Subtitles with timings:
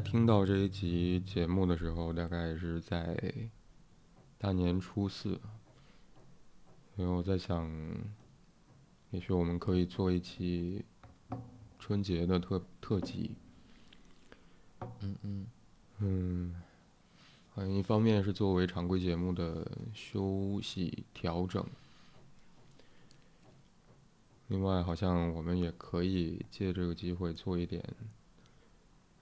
[0.00, 3.14] 在听到这一集节目的时候，大概是在
[4.38, 5.38] 大年初四，
[6.96, 7.70] 所以我在想，
[9.10, 10.82] 也许我们可以做一期
[11.78, 13.36] 春节的特特辑。
[15.00, 15.46] 嗯嗯。
[15.98, 16.62] 嗯，
[17.50, 21.62] 好像一方面是作为常规节目的休息调整，
[24.48, 27.84] 另外好像我们也可以借这个机会做一点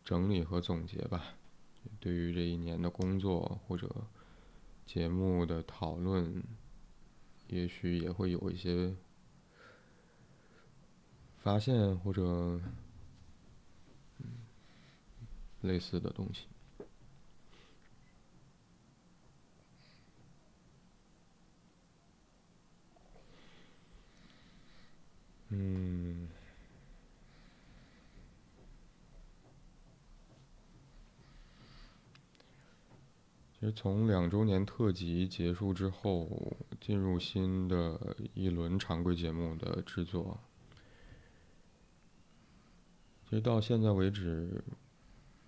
[0.09, 1.23] 整理和总结吧。
[2.01, 4.07] 对于这一年的工作或者
[4.87, 6.43] 节目的讨论，
[7.48, 8.97] 也许也会有一些
[11.37, 12.59] 发现或者
[15.61, 16.47] 类似的东西。
[25.51, 26.28] 嗯，
[33.61, 40.39] 其实从两周年特辑结束之后，进入新的一轮常规节目的制作，
[43.25, 44.62] 其实到现在为止，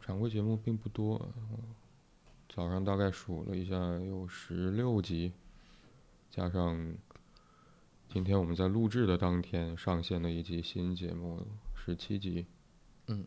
[0.01, 1.33] 常规节目并不多。
[2.49, 5.33] 早上大概数了一下，有十六集，
[6.31, 6.97] 加上
[8.09, 12.45] 今天我们在录制的当天上线的一集新节目，十七集。
[13.07, 13.25] 嗯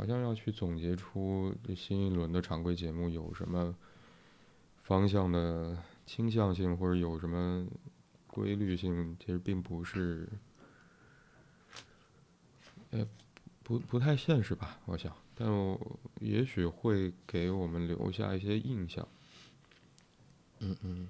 [0.00, 3.76] 好像要去总结出这新一轮的常规节目有什么
[4.82, 7.66] 方向的倾向性，或者有什么
[8.26, 10.26] 规律性，其实并不是，
[12.92, 13.06] 呃，
[13.62, 14.78] 不不太现实吧？
[14.86, 15.78] 我想，但我
[16.18, 19.06] 也许会给我们留下一些印象。
[20.60, 21.08] 嗯，嗯，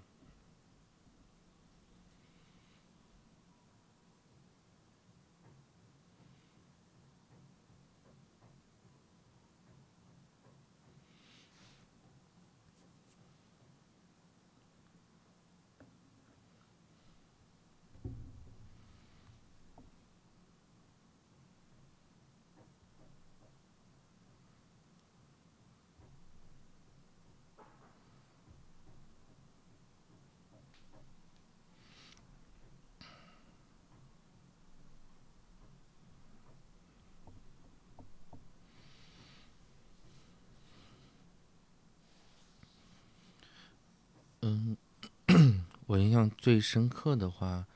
[45.86, 47.66] 我印象最深刻的话，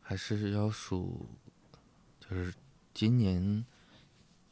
[0.00, 1.26] 还是要数，
[2.20, 2.54] 就是
[2.94, 3.66] 今年，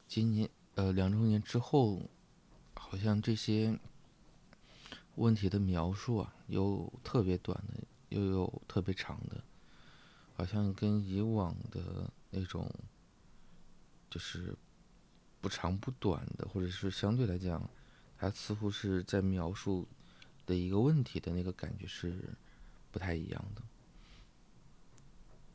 [0.09, 2.11] 今年呃两周年之后，
[2.75, 3.79] 好像这些
[5.15, 9.45] 问题的描述啊，有特别短的，又有特别长的，
[10.35, 12.69] 好像跟以往的那种，
[14.11, 14.53] 就是
[15.41, 17.71] 不长不短的，或者是相对来讲，
[18.19, 19.87] 它似乎是在描述。
[20.45, 22.35] 的一个问题的那个感觉是
[22.93, 23.63] 不太一样的。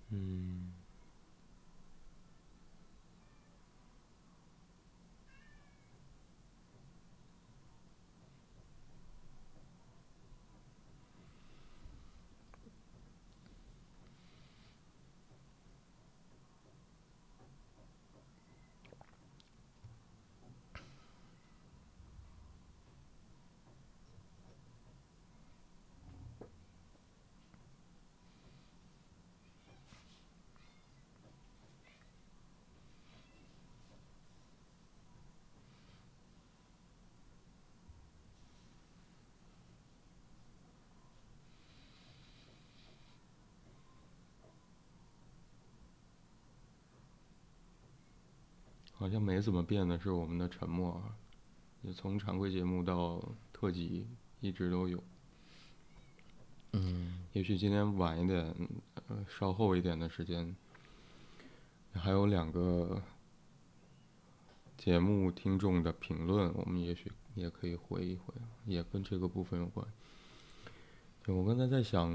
[0.10, 0.77] 嗯。
[48.98, 51.00] 好像没怎么变的是我们的沉默，
[51.84, 53.24] 就从常规节目到
[53.54, 54.08] 特辑
[54.42, 55.04] 一直都有。
[56.74, 57.24] 嗯。
[57.34, 58.56] 也许今天晚一点，
[59.08, 60.56] 呃，稍后一点的时间，
[61.94, 63.00] 还有两个
[64.76, 68.34] 节目听众的评论，我们也许也可以回一回，
[68.66, 69.86] 也跟这个部分有关。
[71.24, 72.12] 就我刚才在想，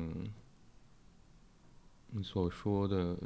[2.08, 3.16] 你所说的。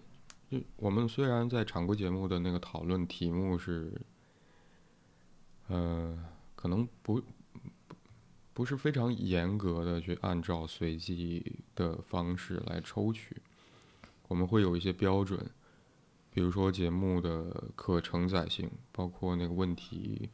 [0.48, 4.00] 就我们虽然在常规节目的那个讨论题目是，
[5.68, 6.16] 呃，
[6.54, 7.20] 可能不
[8.52, 13.36] 不是非常严格的去按照随机的方式来抽取，
[14.28, 15.50] 我们会有一些标准，
[16.30, 20.30] 比如说节目的可承载性，包括那个问题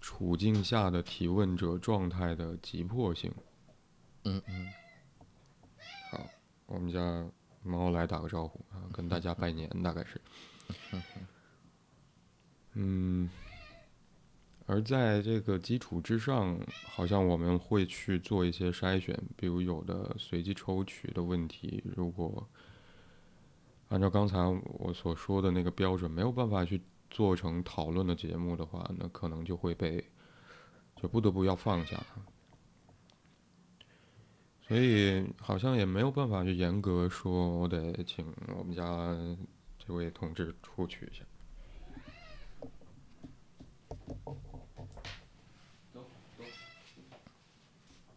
[0.00, 3.32] 处境下的提问者状态的急迫性，
[4.22, 4.68] 嗯嗯，
[6.12, 6.26] 好，
[6.66, 7.26] 我们家
[7.64, 10.20] 猫来打个招呼啊，跟大家拜年，大概是。
[12.74, 13.30] 嗯，
[14.66, 22.46] 而在这个基础之上，好像我们会去做一些筛选，比如有的随机抽取的问题，如果
[23.88, 30.04] 按照刚才我所说的那个标准，没有办法去做成讨论的节目的话，那可能就会被
[30.96, 32.04] 就不得不要放下。
[34.66, 38.26] 所以好像也没有办法去严格说，我得请
[38.56, 39.14] 我们家
[39.78, 41.22] 这位同志出去一下。
[45.92, 46.44] 走走，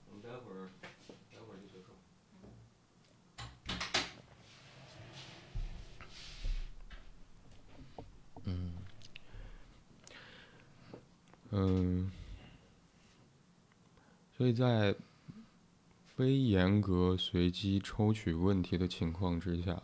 [0.09, 0.69] 我们待会儿
[1.29, 1.91] 待会儿就结束。
[8.45, 8.73] 嗯
[11.51, 12.11] 嗯，
[14.37, 14.95] 所以在
[16.17, 19.79] 非严格随机抽取问题的情况之下，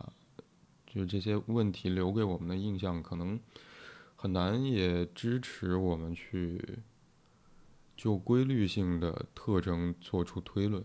[0.84, 3.38] 就是这些问题留给我们的印象，可能
[4.16, 6.80] 很难也支持我们去
[7.96, 10.84] 就规律性的特征做出推论。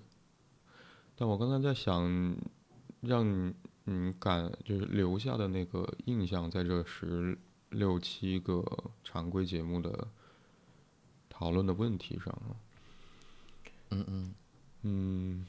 [1.15, 2.37] 但我刚才在想，
[3.01, 3.51] 让
[3.85, 7.35] 你感就是留下的那个印象，在这十
[7.71, 8.63] 六七个
[9.03, 10.07] 常规节目的
[11.27, 12.39] 讨论的问题上，
[13.89, 14.35] 嗯嗯
[14.81, 15.45] 嗯，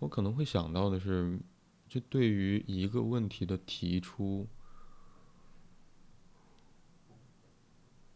[0.00, 1.38] 我可能会想到的是，
[1.88, 4.48] 就对于一个问题的提出，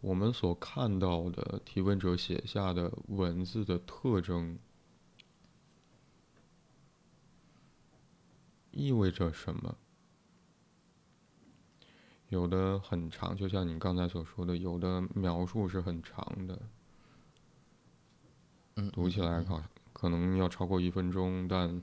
[0.01, 4.59] 我们所看到的提问者写下的文字的特征，
[8.73, 9.79] 意味着什么？
[12.29, 16.61] 有的很长，就像你刚才所说的，有的描述是很长的。
[18.85, 21.83] 嗯，读起来可可能要超过一分钟，但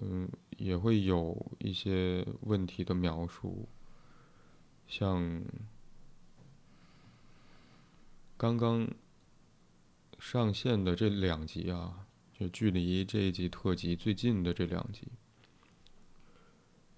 [0.00, 3.68] 嗯、也会有一些问题的描述，
[4.88, 5.44] 像
[8.36, 8.88] 刚刚
[10.18, 15.06] 上线的这两集啊，就距离这一集特辑最近的这两集，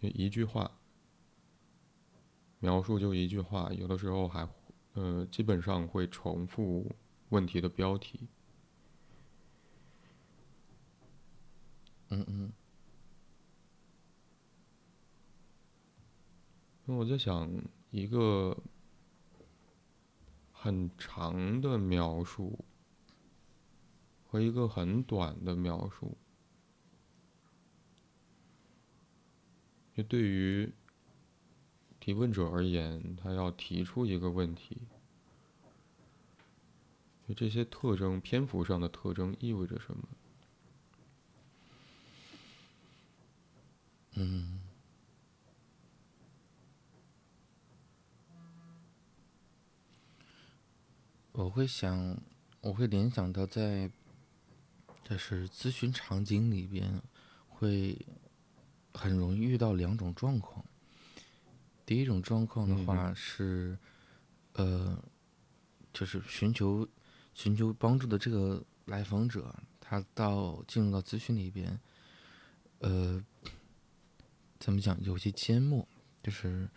[0.00, 0.70] 就一句话
[2.60, 4.48] 描述就一句话，有的时候还
[4.94, 6.90] 呃基本上会重复
[7.28, 8.26] 问题的标题。
[12.10, 12.52] 嗯嗯
[16.84, 17.48] 那我在想，
[17.92, 18.56] 一个
[20.52, 22.64] 很长的描述
[24.26, 26.18] 和一个很短的描述，
[29.94, 30.72] 就对于
[32.00, 34.78] 提问者而言，他要提出一个问题，
[37.28, 40.08] 就这些特征、篇幅上的特征意味着什么？
[44.14, 44.60] 嗯，
[51.32, 52.16] 我会想，
[52.60, 53.90] 我会联想到在，
[55.04, 57.00] 就是咨询场景里边，
[57.48, 58.04] 会
[58.92, 60.64] 很容易遇到两种状况。
[61.86, 63.78] 第一种状况的话是，
[64.52, 65.02] 呃，
[65.92, 66.86] 就是寻求
[67.32, 71.80] 寻求帮助的这个来访者，他到进入到咨询里边，
[72.78, 73.24] 呃，
[74.60, 75.88] 怎么讲，有些缄默，
[76.22, 76.68] 就是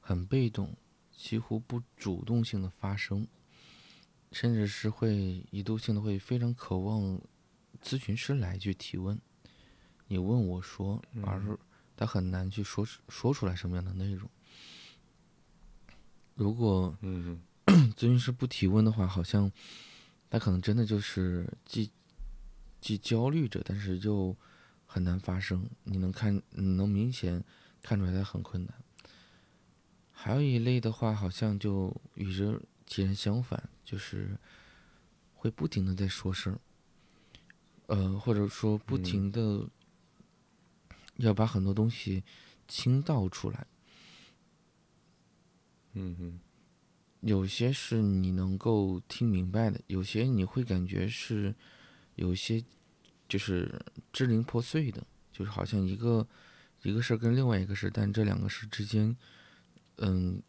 [0.00, 0.76] 很被动，
[1.12, 3.24] 几乎不主动性的发声，
[4.32, 7.20] 甚至是会一度性的会非常渴望
[7.80, 9.16] 咨询师来去提问，
[10.08, 11.56] 你问我说，而是
[11.96, 14.28] 他很难去说说出来什么样的内容。
[16.34, 17.40] 如果嗯。
[17.96, 19.50] 咨询师不提问的话，好像
[20.30, 21.90] 他可能真的就是既
[22.80, 24.34] 既焦虑着，但是又
[24.86, 25.68] 很难发生。
[25.84, 27.42] 你能看，你能明显
[27.82, 28.74] 看出来他很困难。
[30.10, 34.38] 还有一类的话，好像就与之截然相反，就是
[35.34, 36.58] 会不停的在说事儿，
[37.86, 39.68] 呃，或者说不停的
[41.16, 42.24] 要把很多东西
[42.66, 43.66] 倾倒出来。
[45.92, 46.40] 嗯哼
[47.20, 51.54] 有些是你能够听明白的，有些你会感觉是
[52.16, 52.62] 有些
[53.28, 53.80] 就是
[54.12, 56.26] 支离破碎的，就是好像一个
[56.82, 59.16] 一个事儿跟另外一个事儿，但这两个事之间，
[59.96, 60.42] 嗯，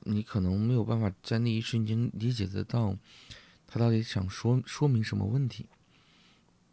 [0.00, 2.96] 你可能没有办法在那一瞬间理解得到
[3.66, 5.66] 他到底想说说明什么问题。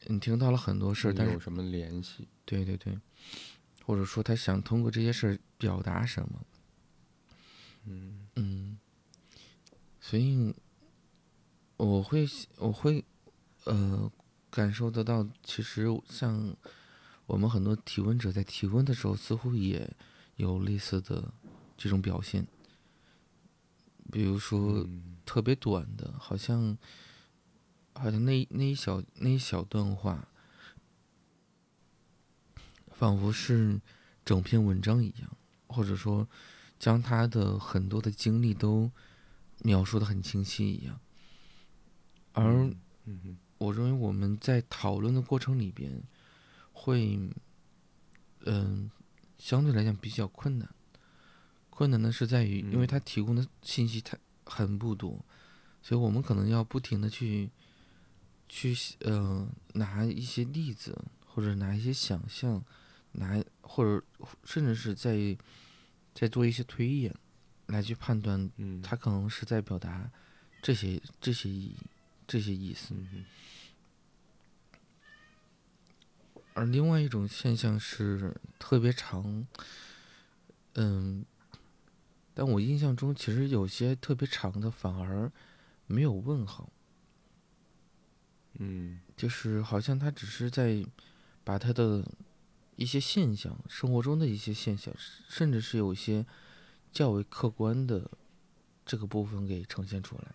[0.08, 2.28] 你听到了很多事儿，但是有什么联系？
[2.44, 2.98] 对对对，
[3.86, 6.46] 或者说他想通过这些事儿表达什么。
[7.86, 8.80] 嗯嗯，
[10.00, 10.54] 所以
[11.78, 12.28] 我会
[12.58, 13.06] 我会
[13.66, 14.12] 呃，
[14.52, 16.54] 感受得到，其实像
[17.26, 19.90] 我们很多提问者在提问的时候，似乎也
[20.36, 21.34] 有类似的
[21.78, 22.46] 这种表现。
[24.12, 24.86] 比如说
[25.26, 26.78] 特别短的，好像
[27.94, 30.28] 好像那那一小那一小段话，
[32.90, 33.80] 仿佛是
[34.26, 36.28] 整篇文章一样，或者说
[36.78, 38.92] 将他的很多的经历都
[39.60, 41.00] 描述的很清晰一样。
[42.34, 42.70] 而
[43.62, 46.02] 我认为我们在讨论的过程里边，
[46.74, 47.20] 会
[48.46, 48.90] 嗯
[49.38, 50.68] 相对来讲比较困难。
[51.70, 55.24] 困难呢是在于，因为他提供的信息太很不多，
[55.84, 57.52] 所以我们可能要不停的去，
[58.50, 62.64] 去呃拿一些例子，或者拿一些想象，
[63.12, 64.04] 拿或者
[64.44, 65.38] 甚至是在
[66.16, 67.16] 在做一些推演，
[67.68, 68.50] 来去判断，
[68.82, 70.10] 他可能是在表达
[70.64, 71.76] 这些这些意
[72.26, 72.96] 这些意思。
[76.54, 79.46] 而另外一种现象是特别长，
[80.76, 81.26] 嗯。
[82.34, 85.30] 但我印象中，其实有些特别长的反而
[85.86, 86.72] 没有问号。
[88.54, 90.84] 嗯，就是好像他只是在
[91.44, 92.10] 把他的
[92.78, 94.94] 一些现象，生活中的一些现象，
[95.28, 96.26] 甚至是有一些
[96.94, 98.10] 较为客观的
[98.86, 100.34] 这个部分给呈现出来。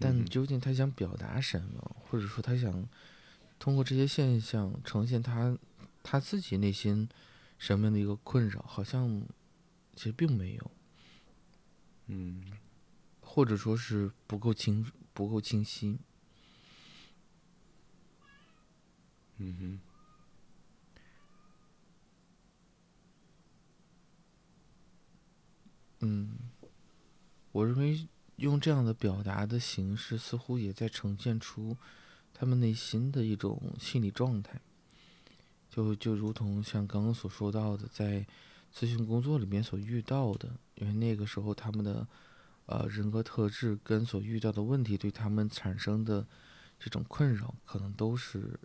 [0.00, 2.84] 但究竟他想表达什么，或者说他想
[3.58, 5.56] 通过这些现象呈现他
[6.02, 7.08] 他自己内心
[7.58, 9.26] 什么样的一个困扰，好像。
[9.96, 10.70] 其实并没有，
[12.06, 12.50] 嗯，
[13.20, 16.00] 或者说是不够清不够清晰，
[19.36, 19.80] 嗯哼，
[26.00, 26.38] 嗯，
[27.52, 31.76] 我认为用这样的表达的形式，似乎也在呈现出
[32.34, 34.60] 他们内心的一种心理状态，
[35.70, 38.26] 就就如同像刚刚所说到的，在。
[38.76, 42.08] 咨询工作里面所遇到的，因为那个时候他们的，
[42.66, 46.26] 呃，人格特质跟所遇到的问题对他们产生的
[46.76, 48.58] 这种困扰，可能都是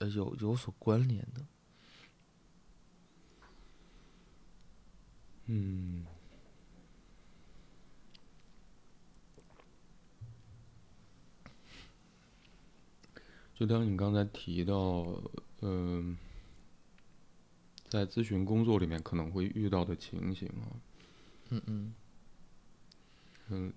[0.00, 1.46] 呃有有所关联的。
[5.46, 6.04] 嗯，
[13.66, 15.06] 就当你刚才提到，
[15.60, 16.16] 嗯。
[17.86, 20.66] 在咨询工作里面可能会遇到的情形啊，
[21.50, 21.94] 嗯嗯，
[23.50, 23.72] 嗯，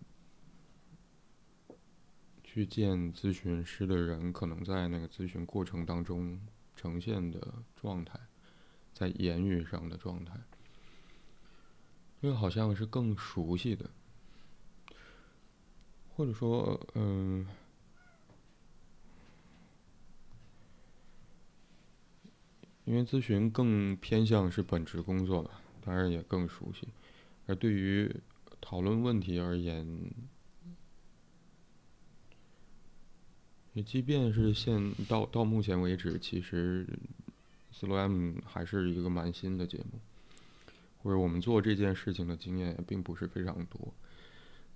[2.44, 6.42] 去见咨询师的人可能在那个咨询过程当中
[6.76, 8.20] 呈现的状态，
[8.92, 10.34] 在言语上的状态，
[12.20, 13.88] 这个好像是更熟悉的，
[16.16, 17.46] 或者说，嗯。
[22.88, 26.88] 因为咨询更偏向是本职工作吧，当然也更熟悉。
[27.46, 28.10] 而对于
[28.62, 29.86] 讨论问题而言，
[33.86, 36.88] 即便是现到到目前为止，其实
[37.74, 40.00] 斯洛 M 还是一个蛮新的节目，
[41.04, 43.94] 或者我们做这件事情的经验也并不是非常多。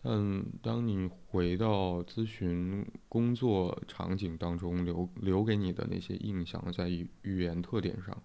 [0.03, 8.23] 嗯，当你回到咨询工作场景当中，留留给你的那些印象，在语语言特点上，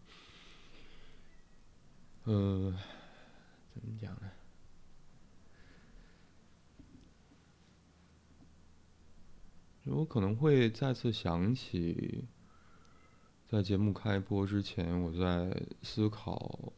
[2.24, 2.74] 呃，
[3.74, 4.30] 怎么讲呢？
[9.84, 12.24] 我可能会再次想起，
[13.46, 16.72] 在节目开播之前，我在思考。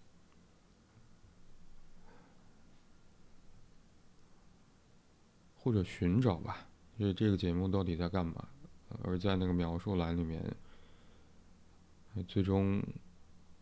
[5.68, 6.66] 或者寻找吧，
[6.98, 8.48] 就是这个节目到底在干嘛？
[9.02, 10.42] 而在那个描述栏里面，
[12.26, 12.82] 最终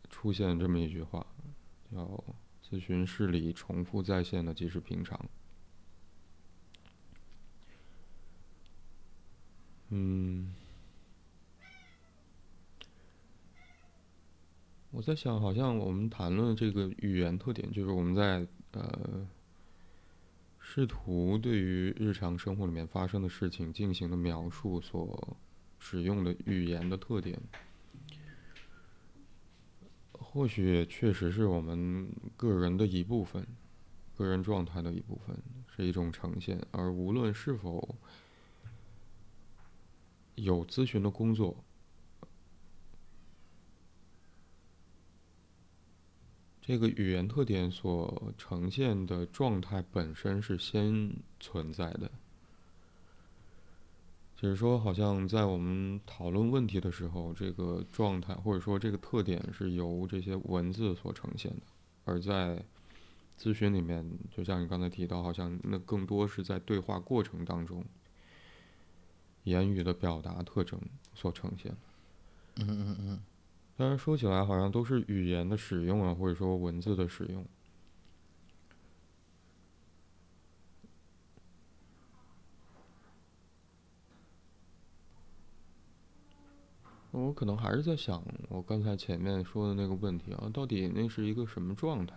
[0.08, 1.26] 出现这么一句话，
[1.92, 2.24] 叫
[2.62, 5.20] “咨询室里重复在线的即是平常”。
[9.90, 10.54] 嗯，
[14.92, 19.26] 我在想，好像我们谈论这个语言特点，就是我们在呃。
[20.68, 25.36] 试图对于日常生活里面发生的事情进行的描述所
[25.78, 27.40] 使用的语言的特点，
[30.10, 33.46] 或许确实是我们个人的一部分，
[34.16, 35.36] 个人状态的一部分，
[35.68, 36.60] 是一种呈现。
[36.72, 37.96] 而无论是否
[40.34, 41.56] 有咨询的工作。
[46.66, 52.10] 这个语言特点所呈现的状态本身是先存在的，
[54.34, 61.62] 就是说，好像在我们讨论问题的时候，这个状态或者说这个特点是由这些文字所呈现的，
[62.04, 62.60] 而在
[63.38, 64.04] 咨询里面，
[64.36, 67.84] 就像你刚才提到，好像那更多是在对话过程当中，
[69.44, 70.80] 言语的表达特征
[71.14, 71.72] 所呈现。
[72.56, 73.20] 嗯嗯嗯。
[73.76, 77.44] 当然说起来，好像都是语言的使用啊，或者说文字的使用。
[87.10, 92.14] 我可能还是在想，我刚才前面说的那个问题啊，到底那是一个什么状态？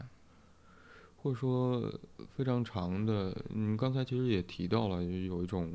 [1.22, 2.00] 或者说
[2.36, 5.74] 非常长的，你刚才其实也提到了，有一种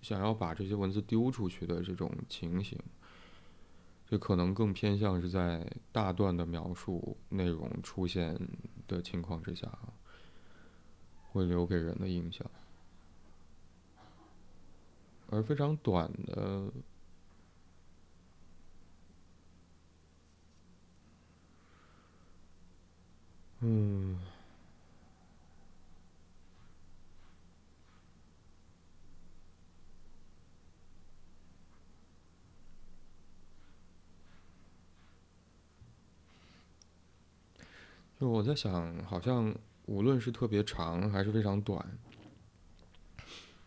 [0.00, 2.78] 想要把这些文字丢出去的这种情形，
[4.06, 8.38] 就可能更偏向是在大段的描述内容出现
[8.86, 9.68] 的情况之下，
[11.32, 12.48] 会留给人的印象，
[15.28, 16.70] 而非常短的。
[23.60, 24.18] 嗯，
[38.26, 39.54] 就我在想，好像
[39.84, 41.96] 无论是特别长还是非常短，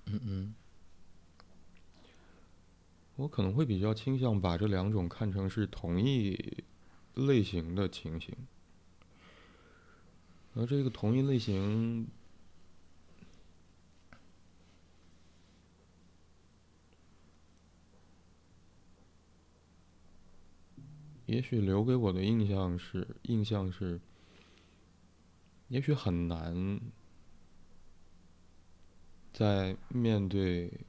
[0.08, 0.56] 嗯嗯，
[3.16, 6.62] 我可能会比较倾向把这两种看成是同一
[7.14, 8.36] 类型的情形。
[10.56, 12.10] 而这个同一类型，
[21.28, 24.02] 也许留给我的印象是，印象是，
[25.70, 26.80] 也许很难
[29.34, 30.86] 在面对。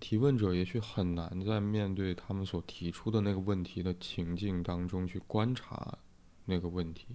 [0.00, 5.98] 提问者也许很难在面对他们所提出的那个问题的情境当中去观察
[6.46, 7.06] 那个问题，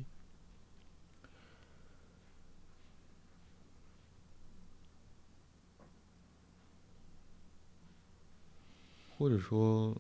[9.17, 9.99] 或者说，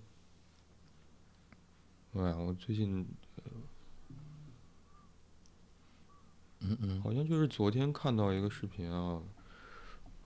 [2.13, 3.05] 哎呀，我最近，
[6.61, 9.21] 嗯嗯，好像就是昨天看到一个视频啊。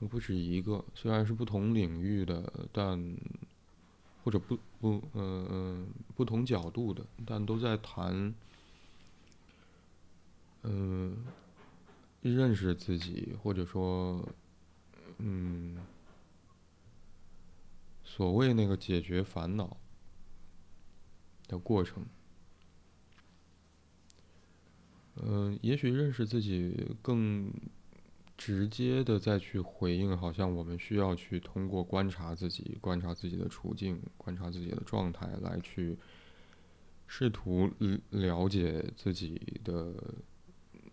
[0.09, 2.99] 不止一个，虽然是不同领域的，但
[4.23, 8.33] 或者不不嗯嗯不同角度的，但都在谈
[10.63, 11.25] 嗯
[12.21, 14.27] 认识自己，或者说
[15.19, 15.77] 嗯
[18.03, 19.77] 所谓那个解决烦恼
[21.53, 22.05] 的过程。
[25.15, 27.53] 嗯，也许认识自己更。
[28.35, 35.95] 直接的再去回应，好像我们需要去通过观察自己、观察自己的处境、观察自己的状态，来去
[37.05, 37.69] 试图
[38.09, 39.93] 了解自己的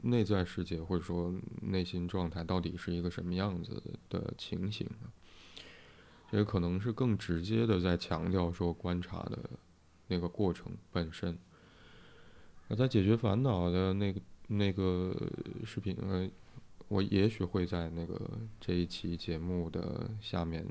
[0.03, 4.87] 内在世界，或者说内心状态到底是一个什么样子的情形。
[6.31, 9.51] 也可能是更直接的在强调说观察的
[10.11, 11.39] 那个过程本身。
[12.69, 15.17] 而在解决烦恼的那个那个
[15.65, 16.29] 视频呃。
[16.89, 18.21] 我也许会在那个
[18.61, 20.67] 这一期节目的下面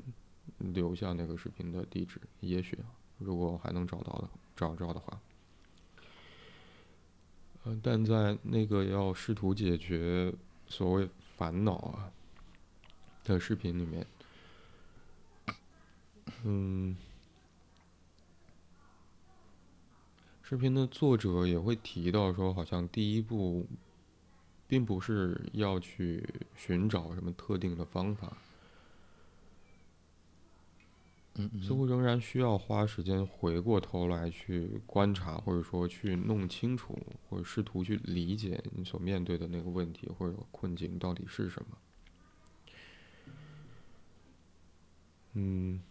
[0.58, 2.78] 留下那个视频的地址，也许
[3.16, 5.18] 如果还能找到的找着的话。
[7.64, 10.30] 嗯，但在那个要试图解决
[10.66, 12.12] 所谓烦恼啊
[13.24, 14.06] 的视频里面，
[16.44, 16.94] 嗯，
[20.50, 23.64] 视频的作者也会提到说，好像第一步。
[24.66, 28.36] 并不是要去寻找什么特定的方法，
[31.60, 36.96] 似乎仍然需要花时间回过头来去观察，或者说去弄清楚，
[37.28, 41.78] 或者试图去理解你所面对的那个问题或者困境到底是什么。
[45.32, 45.82] 嗯，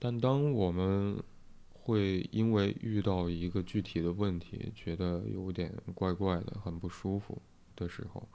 [0.00, 1.22] 但当我们。
[1.82, 7.40] 会因为遇到一个具体的问题，觉得有点怪怪的、很不舒服
[7.74, 8.28] 的时候，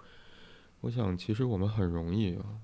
[0.81, 2.59] 我想，其实我们很容易啊，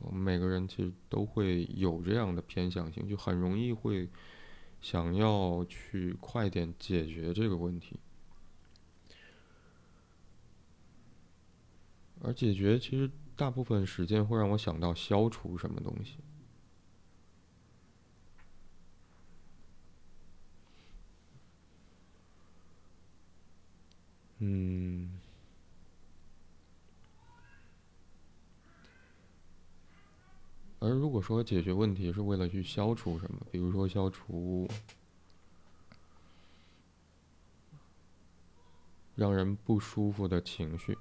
[0.00, 4.08] 我们每个人其实都会有这样的偏向性，就很容易会
[4.80, 7.98] 想要去快点解决这个问题，
[12.20, 16.18] 而解决其实大部分时间会让我想到消除什么东西。
[24.38, 25.18] 嗯，
[30.78, 34.68] 而如果说解决问题是为了去消除什么，比如说消除
[39.14, 40.98] 让人不舒服的情绪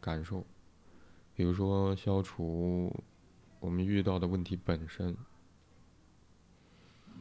[0.00, 0.46] 感受，
[1.34, 2.94] 比如说消除
[3.58, 5.16] 我们遇到的问题本身。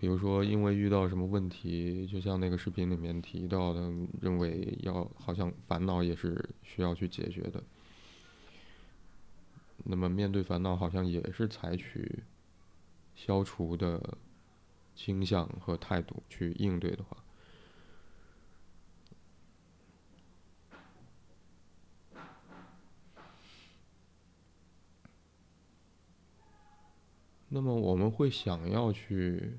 [0.04, 3.90] 比如说，因为遇到什么问题，就像那个视频里面提到的，
[4.20, 7.64] 认为要好像烦恼也是需要去解决的。
[9.86, 12.22] 那么面对烦恼，好像也是采取
[13.16, 14.18] 消除的
[14.94, 17.24] 倾向和态度去应对的话，
[27.48, 29.58] 那么我们会想要去。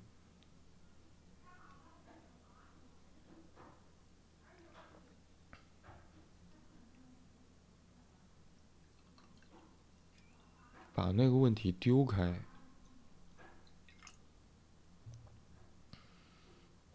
[10.95, 12.41] 把那个问题丢开，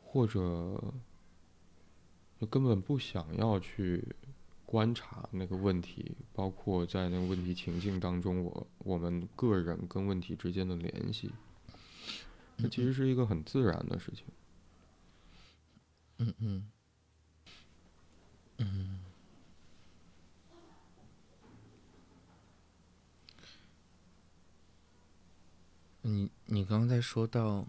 [0.02, 0.82] 或者
[2.40, 4.16] 就根本不想要去
[4.66, 11.30] 观察那个问题，包括在那个问题情境当中，我我们个人跟问题之间的联系，
[12.58, 14.24] 这其实是一个很自然的事情。
[16.20, 16.72] 嗯嗯，
[18.60, 19.09] 嗯。
[26.02, 27.68] 你你刚才说到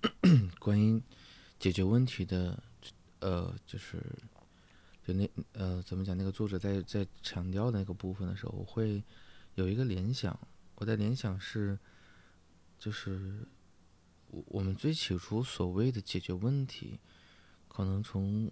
[0.58, 1.02] 关于
[1.58, 2.62] 解决问题的，
[3.18, 4.02] 呃，就是
[5.06, 6.16] 就那呃怎么讲？
[6.16, 9.02] 那个作者在在强调那个部分的时候，我会
[9.54, 10.38] 有一个联想。
[10.76, 11.78] 我的联想是，
[12.78, 13.46] 就是
[14.28, 16.98] 我我们最起初所谓的解决问题，
[17.68, 18.50] 可能从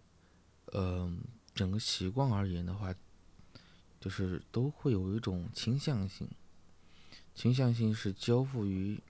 [0.66, 1.10] 呃
[1.54, 2.94] 整个习惯而言的话，
[3.98, 6.28] 就是都会有一种倾向性。
[7.38, 9.00] 倾向性是交付于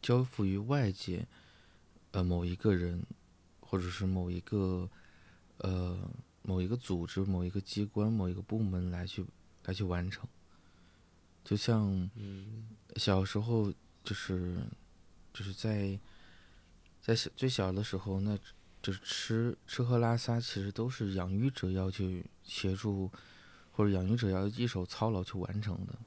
[0.00, 1.26] 交付于外界，
[2.12, 3.04] 呃，某一个人，
[3.60, 4.88] 或者是某一个
[5.58, 9.22] 呃某一个组织、某一个机关、某一个部门来去
[9.66, 10.26] 来去完成。
[11.44, 12.10] 就像
[12.96, 13.70] 小时候，
[14.02, 14.56] 就是
[15.34, 16.00] 就是在
[17.02, 18.38] 在小最小的时候，那
[18.80, 23.10] 就是吃吃喝拉撒，其实都是养育者要去协助，
[23.72, 25.98] 或者养育者要一手操劳去完成的。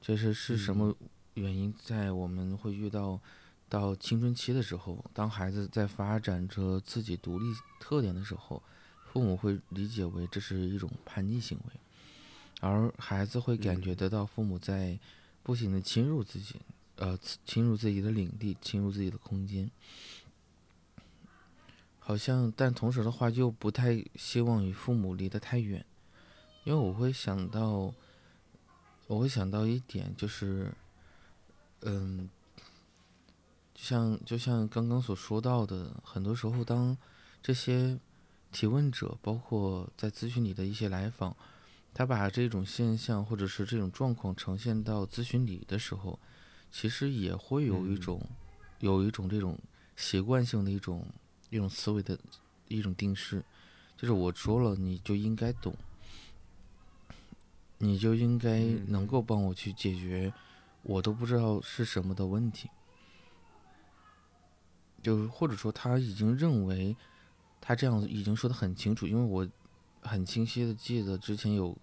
[0.00, 0.96] 这是是什么
[1.34, 1.72] 原因？
[1.78, 3.20] 在我们会遇到
[3.68, 7.44] 到青春期的时候，当孩子在发展着自己独立
[7.78, 8.62] 特点的时候，
[9.04, 11.80] 父母会理解为这是一种叛逆行为，
[12.60, 14.98] 而孩子会感觉得到父母在
[15.42, 16.56] 不停的侵入自己，
[16.96, 19.70] 呃，侵入自己的领地，侵入自己的空间，
[21.98, 25.84] 好像，但同时的话又不太希望与父母离得太远，
[26.64, 27.92] 因为我会想到。
[29.10, 30.72] 我会想到一点，就是，
[31.80, 32.30] 嗯，
[33.74, 36.96] 就像就像刚刚所说到的，很多时候，当
[37.42, 37.98] 这些
[38.52, 41.36] 提问者，包括在咨询里的一些来访，
[41.92, 46.16] 他把这种现象或者是这种状况呈现到咨询里的时候，
[46.70, 48.24] 其实也会有一种，
[48.78, 49.58] 有一种这种
[49.96, 51.04] 习惯性的一种
[51.48, 52.16] 一种思维的
[52.68, 53.44] 一种定式，
[53.96, 55.74] 就是我说了，你就应该懂。
[57.82, 60.30] 你就应该能够帮我去解决，
[60.82, 62.68] 我都不知道是什么的问题，
[65.02, 66.94] 就或者说他已经认为
[67.58, 69.48] 他这样已经说的很清楚，因为我
[70.02, 71.74] 很清晰的记得之前有，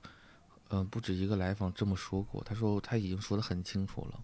[0.69, 4.23] 嗯，不止一个来访这么说过，他说他已经说的很清楚了，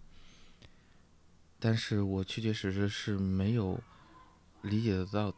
[1.58, 3.80] 但是我确确实实是没有
[4.62, 5.34] 理解得到，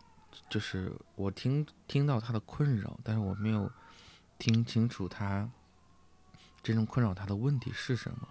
[0.51, 3.73] 就是我听听到他的困扰，但是我没有
[4.39, 5.51] 听清楚他。
[6.67, 8.27] 真正困扰他的问题是什么？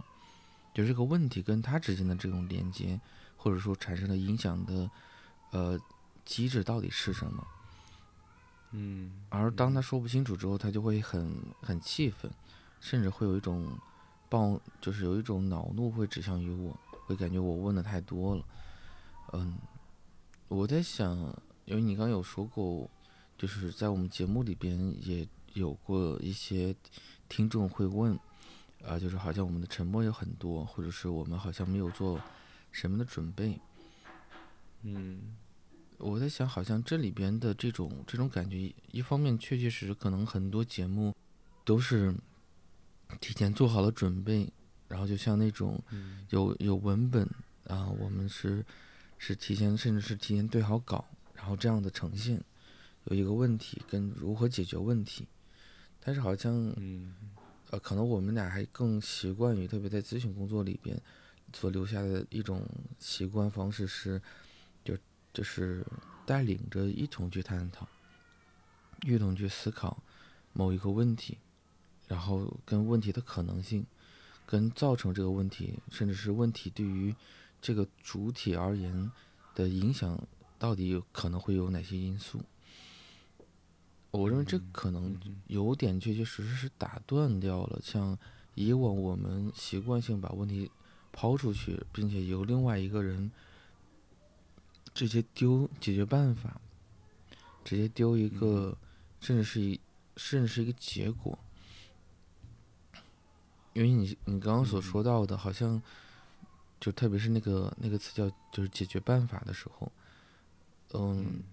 [0.73, 2.99] 就这个问题跟他之间的这种连接，
[3.37, 4.91] 或者说产生的影响的，
[5.51, 5.79] 呃，
[6.25, 7.47] 机制到底是什么？
[8.71, 9.23] 嗯。
[9.29, 12.29] 而当他说不清楚之后，他就会很很气愤，
[12.81, 13.71] 甚至会有一种
[14.27, 18.43] 暴，就是有一种恼怒会指向于我，会感觉我问的太多了。
[19.31, 19.57] 嗯，
[20.49, 21.17] 我在想，
[21.63, 22.89] 因为你刚有说过，
[23.37, 26.75] 就是在我们节目里边也有过一些。
[27.29, 28.17] 听众会问，
[28.83, 32.21] 啊，就是好像我们的沉默有很多，或者是我们好像没有做
[32.71, 33.59] 什么的准备。
[34.83, 35.35] 嗯，
[35.97, 41.15] 我在想，好像这里边的这种这种感觉，一方面确确实实可能很多节目
[41.63, 42.13] 都是
[43.19, 44.51] 提前做好了准备，
[44.87, 45.81] 然后就像那种
[46.29, 47.27] 有有文本
[47.67, 48.63] 啊，我们是
[49.17, 52.39] 是提前甚至是提前对好稿，然后这样的呈现。
[53.05, 55.27] 有一个问题跟如何解决问题，
[56.05, 57.15] 但是好像嗯
[57.71, 60.95] 呃，可能我们俩还更习惯于，特别在咨询工作里边
[61.51, 62.61] 所留下的一种
[62.99, 64.21] 习惯方式是，
[64.83, 64.95] 就
[65.33, 65.83] 就是
[66.27, 67.87] 带领着一同去探讨，
[69.01, 69.97] 一同去思考
[70.53, 71.39] 某一个问题，
[72.07, 73.83] 然后跟问题的可能性，
[74.45, 77.15] 跟造成这个问题，甚至是问题对于
[77.59, 79.11] 这个主体而言
[79.55, 80.21] 的影响，
[80.59, 82.39] 到底有可能会有哪些因素？
[84.15, 88.17] 我认为这可能嗯有点确确实实是打断掉了，像
[88.53, 90.71] 以往我们习惯性把问题
[91.11, 93.31] 抛出去，并且由另外一个人
[94.93, 96.59] 直接丢解决办法，
[97.63, 98.77] 直接丢一个，
[99.19, 99.79] 甚至是一
[100.15, 101.37] 甚至是一个结果。
[103.73, 105.81] 因为你你刚刚所说到的，好像
[106.79, 109.91] 就特别是那个那个词叫就是解决办法的时候，
[110.93, 111.43] 嗯，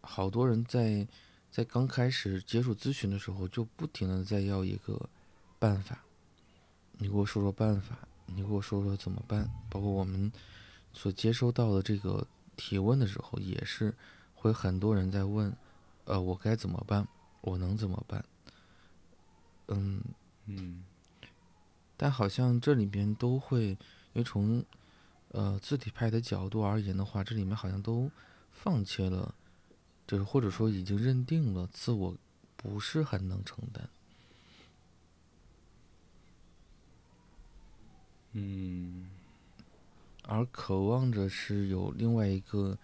[0.00, 1.06] 好多人在
[1.50, 5.08] 在刚开始接触咨询的时候，就不停的在要一个
[5.58, 5.98] 办法，
[6.92, 9.50] 你给我说说办法，你给我说说怎么办。
[9.68, 10.30] 包括我们
[10.92, 13.94] 所接收到的这个提问的时候，也是
[14.34, 15.54] 会很多人在问，
[16.04, 17.06] 呃，我该怎么办？
[17.40, 18.24] 我能怎么办？
[19.68, 20.02] 嗯，
[20.46, 20.84] 嗯
[21.96, 23.78] 但好像这里面都会，因
[24.14, 24.64] 为从
[25.32, 28.10] 呃字体派的角度而言的话，这里面好像都
[28.52, 29.34] 放弃了，
[30.10, 32.16] 就是或者说已经认定了自我
[32.56, 33.88] 不是很能承担。
[38.32, 39.08] 嗯
[40.24, 42.76] 而渴望着是有另外一个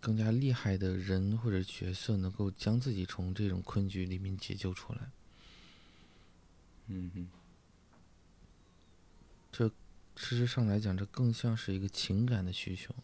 [0.00, 5.10] 更加厉害的人或者角色，能够将自己从这种困局里面解救出来。
[6.86, 7.28] 嗯
[9.52, 9.68] 这
[10.16, 12.94] 事实上来讲，这更像是一个情感的需求。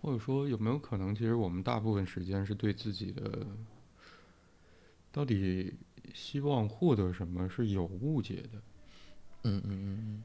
[0.00, 3.46] 或者说有没有可能，其实我们大部分时间是对自己的
[5.12, 5.74] 到底
[6.14, 8.62] 希望获得什么是有误解的。
[9.42, 10.24] 嗯嗯嗯嗯，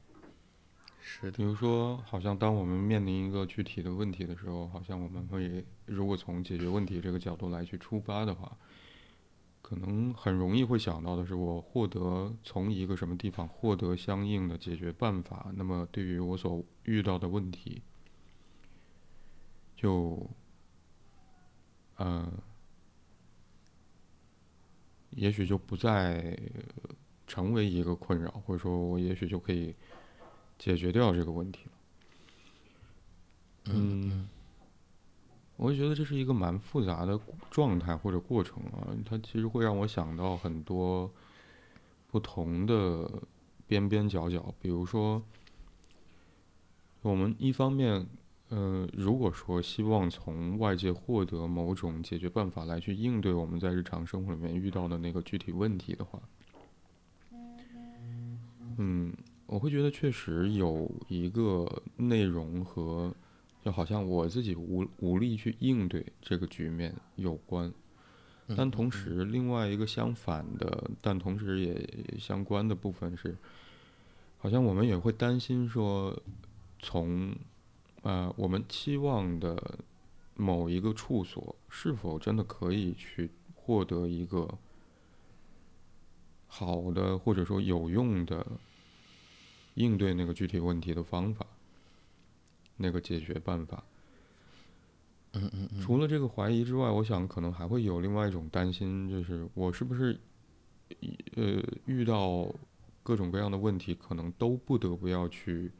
[1.00, 8.56] 是的，比如说，好像当我们面临一个具体的问题的时候，好像我们会如果从解决问题这个角度来去出发的话，
[9.62, 17.82] 可能很容易会想到的是，我获得从一个什么地方获得相应的解决办法，那么对于我所遇到的问题，
[19.76, 20.28] 就，
[21.96, 22.32] 呃，
[25.10, 26.36] 也许就不再
[27.26, 29.74] 成为一个困扰，或者说我也许就可以
[30.58, 31.72] 解决掉这个问题了。
[33.66, 34.28] 嗯，
[35.56, 41.10] 我会觉得这是一个蛮复杂的状态或者过程啊，它其实会让我想到很多
[42.08, 43.22] 不同的
[43.66, 45.22] 边边角角，比如说，
[47.02, 48.06] 我们一方面，
[48.48, 56.20] 呃，如果说希望从外界获得某种解决办法来去应对我们在日常生活里面遇到的那个具体问题的话，
[58.78, 59.12] 嗯，
[59.46, 63.12] 我会觉得确实有一个内容和
[63.64, 67.72] 就好像我自己无无力去应对这个局面有关，
[68.56, 73.36] 但同时另外一个相反的，但同时也相关的部分是，
[74.38, 76.16] 好像我们也会担心说，
[76.78, 77.34] 从
[78.06, 79.80] 呃我们期望的
[80.36, 84.46] 某一个处所是否真的可以去获得一个
[86.46, 88.46] 好的或者说有用的
[89.74, 91.44] 应对那个具体问题的方法，
[92.76, 93.82] 那个解决办法。
[95.32, 100.18] 嗯嗯嗯，除了这个怀疑之外，我想可能还会有另外一种担心，就是我是不是
[101.34, 102.48] 呃遇到
[103.02, 105.72] 各种各样的问题，可能都不得不要去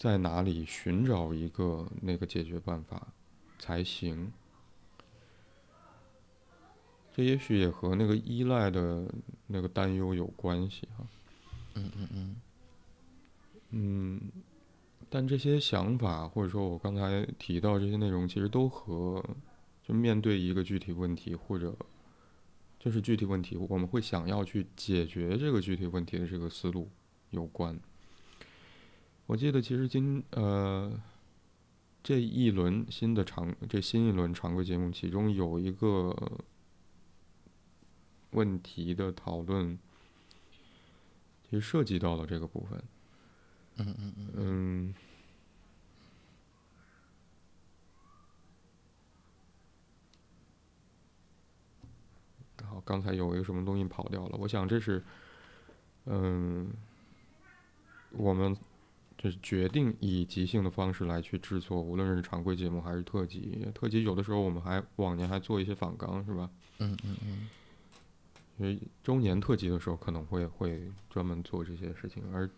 [0.00, 3.08] 在哪里寻找一个那个解决办法
[3.58, 4.32] 才行。
[7.14, 9.06] 这也许也和那个依赖的
[9.46, 11.06] 那个担忧有关系哈。
[11.74, 12.36] 嗯嗯嗯，
[13.72, 14.20] 嗯，
[15.10, 19.22] 但这些想法或者说我刚才提到这些内容，其实都和
[19.86, 21.76] 就面对一个具体问题或者
[22.78, 26.88] 就是具体问题，我们会想要去解决这个具体问题的这个思路
[27.28, 27.78] 有关。
[29.30, 30.92] 我记得其实今呃
[32.02, 36.12] 这一轮新的常这新一轮常规节目，其中有一个
[38.32, 39.78] 问题的讨论，
[41.44, 42.82] 其实涉及到了这个部分。
[43.76, 44.94] 嗯嗯嗯，嗯，
[52.60, 55.00] 然后刚才有一个什么东西跑掉了，我想这是，
[56.06, 56.68] 嗯，
[58.10, 58.56] 我们
[59.22, 63.68] 就是决定以即兴的方式来去制作，无论是常规节目还是特辑。
[63.74, 66.48] 特辑有的时候我们还往年还做一些仿纲，是吧？
[66.78, 67.48] 嗯嗯嗯，
[68.56, 72.48] 因为周年特辑的时候可能会会专门做这些事情，而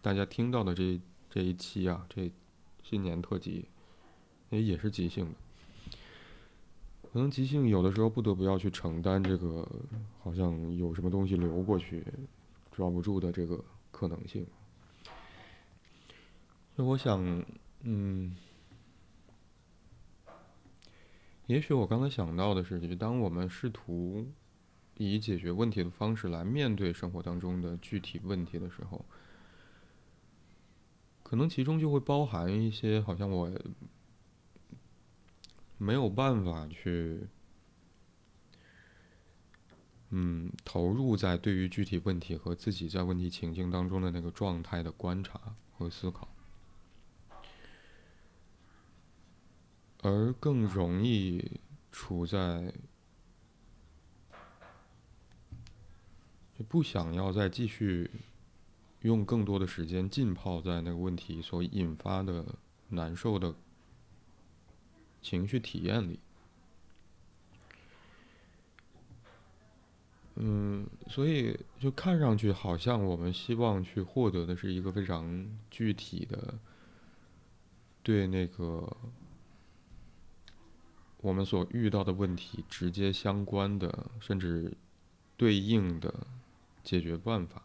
[0.00, 2.30] 大家听到的这这一期啊，这
[2.84, 3.64] 新年特辑，
[4.50, 5.32] 也也是即兴的。
[7.12, 9.68] 可能即兴有的时候不得不要去承担这个，
[10.20, 12.04] 好像有什么东西流过去，
[12.70, 13.58] 抓不住的这个
[13.90, 14.46] 可能性。
[16.74, 17.44] 那我想，
[17.82, 18.34] 嗯，
[21.46, 24.26] 也许我刚才想到的是，就是当我们试图
[24.96, 29.04] 以解决问题的方式来面对生活当中的具体问题的时候，
[31.22, 33.52] 可能其中就会包含一些好像我
[35.76, 37.26] 没有办法去，
[40.08, 46.28] 嗯，投入在对于具体问题和自己在问题情境当中的那个状态的观察和思考。
[50.04, 51.60] 而更容易
[51.92, 52.74] 处在
[56.58, 58.10] 就不想要再继续
[59.02, 62.44] 用更多的时间浸泡在那个问题所引发的
[62.88, 63.54] 难受的
[65.22, 66.18] 情绪体验里。
[70.34, 76.58] 嗯，所以就看上去好像我们希望去获得的是一个非常具体的
[78.02, 78.96] 对那个。
[81.22, 84.76] 我们所遇到的问题直接相关的，甚至
[85.36, 86.12] 对应的
[86.82, 87.62] 解决办法。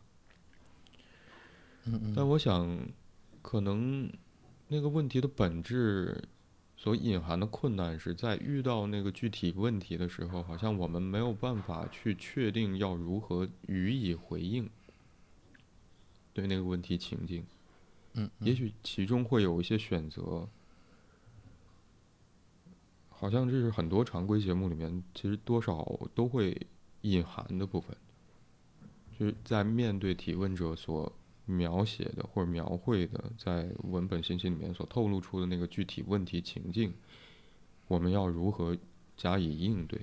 [2.16, 2.88] 但我想，
[3.42, 4.10] 可能
[4.68, 6.24] 那个问题的本质
[6.76, 14.70] 所隐含的困难是在遇到那个具体问题的时候，好像我们没有办法去确定要如何予以回应。
[16.34, 17.44] 对那个问题情境，
[18.14, 20.48] 嗯，也许其中会有一些选择。
[23.20, 26.56] 好像这是很多常规节目里面，其实多少都会
[27.02, 27.98] 隐含的部分，
[29.18, 31.12] 就是在面对提问者所
[31.46, 36.94] 描写的或者描绘的，在文本信息里面所透露出的那个具体问题情境，
[37.88, 38.78] 我们要如何
[39.16, 40.00] 加以应对？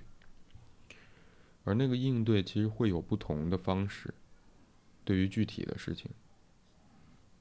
[1.63, 4.13] 而那个应对其实会有不同的方式，
[5.05, 6.11] 对于具体的事情，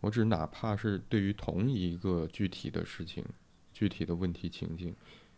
[0.01, 3.25] 我只哪怕是对于同一个具体的事情、
[3.73, 4.95] 具体的问题情境。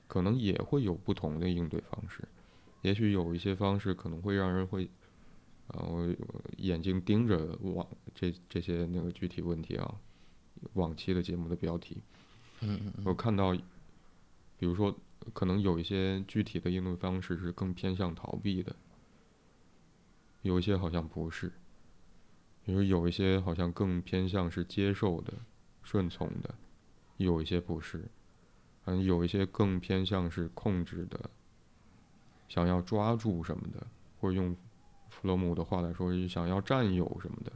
[0.07, 2.27] 可能也会有不同的应对方式，
[2.81, 4.89] 也许有一些方式可能会让人会，
[5.67, 6.15] 呃，
[6.57, 9.95] 眼睛盯着往这这些那个具体问题啊，
[10.73, 11.97] 往期的节目的标题，
[12.61, 13.53] 嗯我看到，
[14.57, 14.95] 比如说，
[15.33, 18.75] 可能有一些具体的应对方式是更偏向逃避的，
[20.43, 21.51] 有一些好像不是，
[22.63, 25.33] 比如有一些好像更偏向是接受的、
[25.81, 26.53] 顺从的，
[27.17, 28.05] 有一些不是。
[28.85, 31.29] 嗯，有一些更偏向是控制的，
[32.47, 33.85] 想要抓住什么的，
[34.19, 34.55] 或者用
[35.09, 37.51] 弗洛姆的话来说，是想要占有什么的。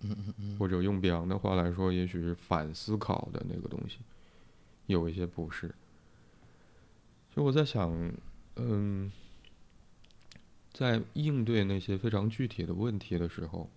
[0.00, 0.58] 嗯嗯嗯。
[0.58, 4.00] 或者用比昂的话来说，也许是反思考的那个东西，
[4.86, 5.72] 有一些不是。
[7.30, 8.12] 就我在想，
[8.56, 9.12] 嗯，
[10.72, 13.70] 在应对那些非常具体的问题的时候，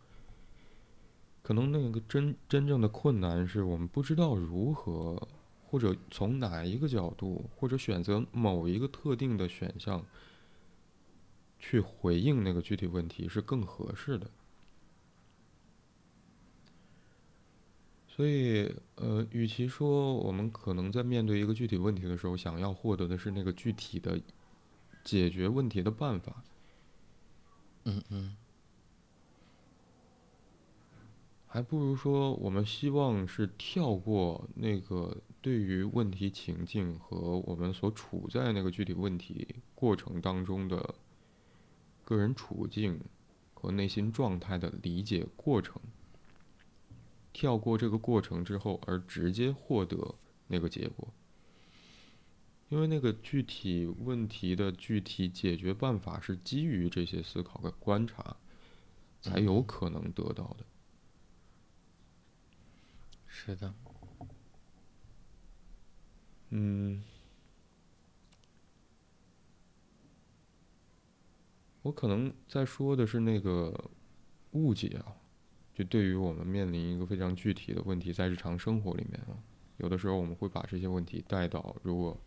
[1.44, 5.28] 可能那个真真正的困难是我们不知道如何。
[5.70, 10.04] 或者从哪一个角度，或者选择某一个特定的选项
[11.60, 14.30] 去回应那个具体问题是更合适的。
[18.08, 24.20] 所以，呃，与其说我们可能在面对一个具体问题的时候，想要获得的是那个具体的
[25.04, 26.44] 解决问题的办法，
[27.86, 28.36] 嗯嗯，
[31.50, 35.18] 还不如说我们希望是跳过那个。
[35.42, 40.96] 对于问题情境和我们所处在那个具体问题过程当中的
[42.04, 43.00] 个人处境
[43.54, 45.82] 和内心状态的理解过程，
[47.32, 50.14] 跳过这个过程之后，而直接获得
[50.48, 51.08] 那个结果，
[52.68, 58.36] 因为那个具体问题的具体解决办法是基于这些思考和观察
[59.22, 60.66] 才有可能得到的。
[63.42, 63.74] 是的。
[66.50, 67.02] 嗯，
[71.82, 73.90] 我可能在说的是那个
[74.52, 75.16] 误解啊，
[75.74, 79.40] 就对于我们面临一个非常具体的问题，在日常生活里面啊，
[79.78, 82.20] 有的时候我们会把这些问题带到，如果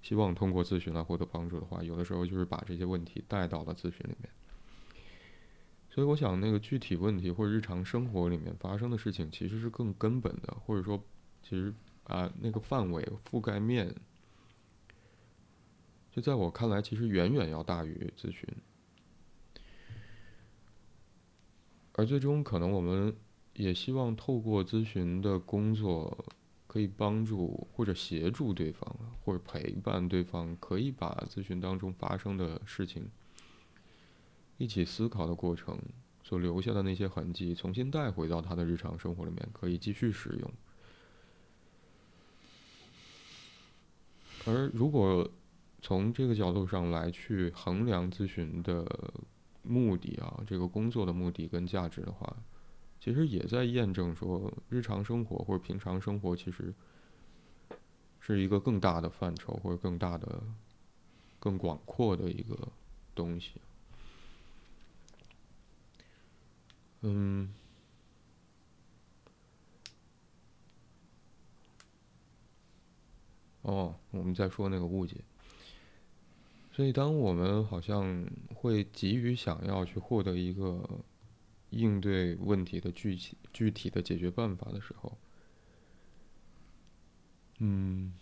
[0.00, 4.30] 希望通过咨询来获得帮助的话，有的时候就是把这些问题带到了咨询里面。
[5.94, 11.00] 所以我想，那个具体问题或者日常生活里面发生的事情，其实是更根本的，或者说，
[11.40, 11.72] 其实
[12.02, 13.94] 啊，那个范围覆盖面，
[16.10, 18.44] 就在我看来，其实远远要大于咨询。
[21.92, 23.14] 而最终，可能我们
[23.52, 26.24] 也希望透过咨询的工作，
[26.66, 33.08] 可以帮助或者协助对方，或者陪伴对方，可以把咨询当中发生的事情。
[34.58, 35.78] 一起思考的过程
[36.22, 40.50] 所留下的那些痕迹，重新带回到他的日常生活里面，可以继续使用。
[44.46, 45.30] 而如果
[45.80, 48.86] 从这个角度上来去衡量咨询的
[49.62, 52.36] 目的啊，这个工作的目的跟价值的话，
[53.00, 56.72] 其实也在验证说，日常生活或者平常生活其实
[58.20, 60.42] 是一个更大的范畴，或者更大的、
[61.38, 62.56] 更广阔的一个
[63.14, 63.60] 东西。
[67.06, 67.50] 嗯，
[73.60, 75.16] 哦，我们在说那个误解。
[76.72, 80.82] 所以，当我们好像会急于想要去获得一个
[81.68, 85.18] 应对问题的具体具体的解决办法的时候，
[87.58, 88.14] 嗯。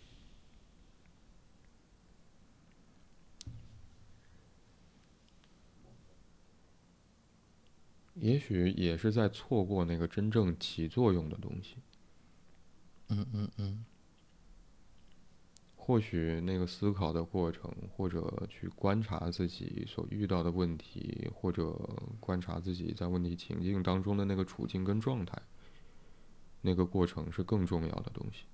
[8.15, 11.77] 也许也是在错过那个真正起作用的东西。
[13.09, 13.85] 嗯嗯嗯。
[15.75, 21.71] 或许那个思考的过程，或者去观察自己所遇到的问题，或者
[22.21, 25.41] 观察自己在问题情境当中的那个处境跟状态，
[26.61, 28.45] 那个过程是更重要的东西。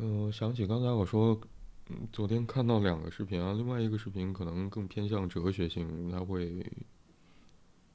[0.00, 1.40] 嗯，想起刚才我说，
[1.88, 6.64] 嗯，昨天看到两个视频啊，另外一个视频可能更偏向哲学性，他会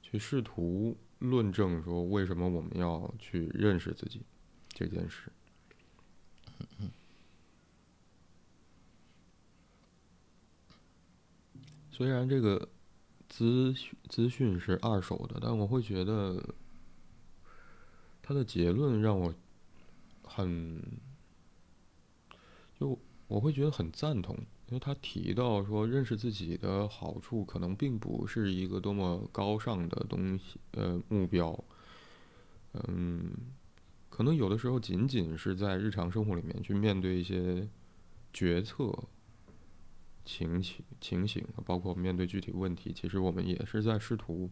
[0.02, 4.22] 去试图论证说为什么我们要去认识自己
[4.68, 5.32] 这件事。
[11.90, 12.68] 虽然这个
[13.30, 13.74] 资
[14.10, 16.44] 资讯是二手的，但我会觉得
[18.22, 19.34] 他的结论让我
[20.22, 20.84] 很。
[22.84, 24.36] 就我会觉得很赞同，
[24.68, 31.58] 因为他提到说，认识自己的好处可能并不是一个多么高尚的东西，呃，目标，
[32.74, 33.32] 嗯，
[34.10, 37.66] 可能有的时候仅仅是在日常生活里面去面对一些
[38.34, 38.94] 决策
[40.26, 44.50] 情情情形，包括面对具体问题，其实我们也是在试图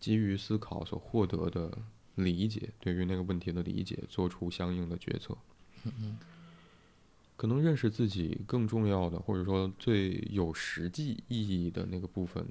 [0.00, 1.70] 基于思考所获得的
[2.16, 5.38] 理解，对于那个问题的理解，做出相应的决策。
[5.86, 6.18] 嗯嗯
[7.36, 12.46] 可能认识自己更重要的，或者说最有实际意义的那个部分，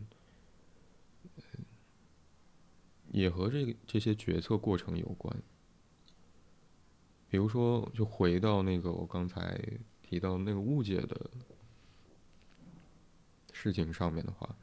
[3.12, 5.36] 也和这个这些决策过程有关。
[7.30, 9.60] 比如说，就回到那个我刚才
[10.04, 11.32] 提到那个误解的
[13.52, 14.56] 事情上面的话，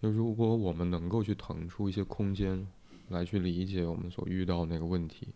[0.00, 2.66] 就如果我们能够去腾出一些空间
[3.08, 5.28] 来去理解我们所遇到那个问题。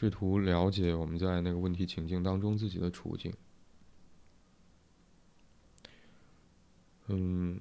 [0.00, 3.34] 试图了解我们在那个问题情境当中自己的处境，
[7.08, 7.58] 嗯，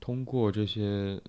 [0.00, 1.20] 通过这些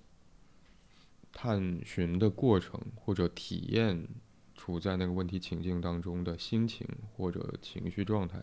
[1.34, 4.08] 探寻的过程或者体验
[4.56, 8.41] 处在那个问题情境当中的心情或者情绪状态，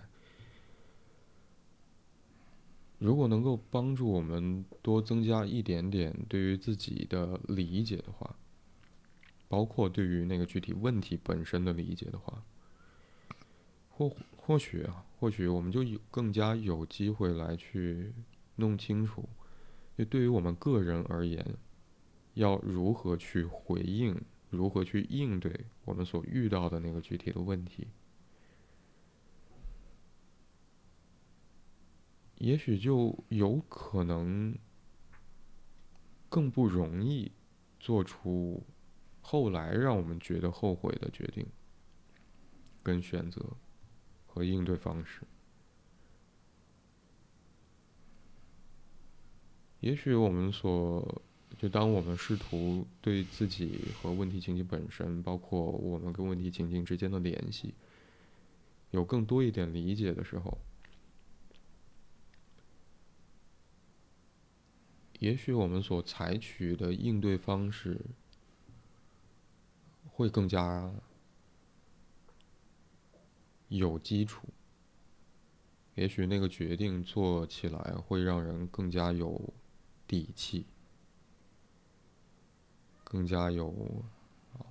[2.98, 8.36] 如果能够帮助我们多增加一点点对于自己的理解的话。
[9.50, 12.44] 包括对于那个具体问题本身的理解的话，
[13.88, 18.12] 或或许啊，或许我们就有更加有机会来去
[18.54, 19.28] 弄清楚，
[19.98, 21.44] 就对于我们个人而言，
[22.34, 27.88] 要如何去回应，如何去应对我们所遇到的那个具体的问题，
[32.36, 34.56] 也许就有可能
[36.28, 37.32] 更不容易
[37.80, 38.62] 做出。
[39.30, 41.46] 后来让我们觉得后悔的决定、
[42.82, 43.40] 跟选择
[44.26, 45.20] 和应对方式，
[49.78, 51.22] 也许我们所
[51.56, 57.72] 就当我们试图对自己和问题情境本身，包括我们跟问题情境之间的联系，
[58.90, 60.58] 有更多一点理解的时候，
[65.20, 67.96] 也许我们所采取的应对方式。
[70.20, 70.92] 会更加
[73.68, 74.46] 有基础。
[75.94, 79.54] 也许那个决定做起来会让人更加有
[80.06, 80.66] 底气，
[83.02, 83.66] 更加有，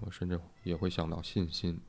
[0.02, 1.80] 我甚至也会想到信心，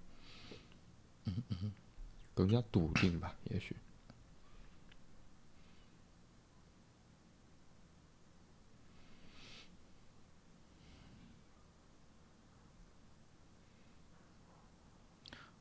[2.35, 3.77] 更加笃定吧，也许。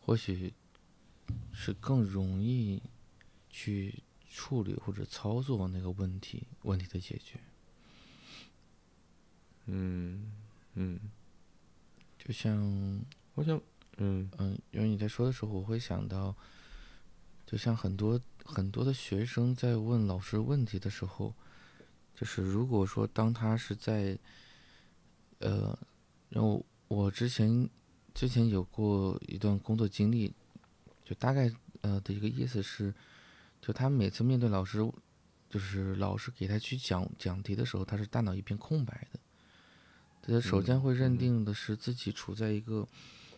[0.09, 0.51] 或许
[1.53, 2.81] 是更容易
[3.47, 7.39] 去处理或者操作那个问题，问题的解决。
[9.67, 10.31] 嗯
[10.73, 10.99] 嗯，
[12.17, 13.05] 就像
[13.35, 13.61] 我想，
[13.97, 16.35] 嗯嗯，因为你在说的时候，我会想到，
[17.45, 21.35] 就像很多很多的学生在问老师问题的时候，
[22.15, 24.17] 就是如果说当他是在，
[25.37, 25.77] 呃，
[26.29, 27.69] 然后我之前。
[28.19, 30.33] 之前有过一段工作经历，
[31.05, 31.49] 就大概
[31.79, 32.93] 呃的一个意思是，
[33.61, 34.79] 就他每次面对老师，
[35.49, 39.19] 就是老师给他去讲讲题的时候，他是大脑一片空白的。
[40.21, 42.85] 他首先会认定的是自己处在一个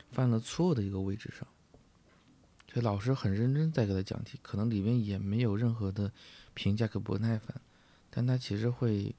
[0.09, 1.47] 犯了错的一个位置上。
[2.73, 6.11] 所以老师很认真在给他讲题，可能里面也没有任何的
[6.55, 7.61] 评价和不耐烦，
[8.09, 9.15] 但他其实会，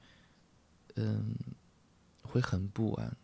[0.95, 1.33] 嗯，
[2.21, 3.15] 会很不安，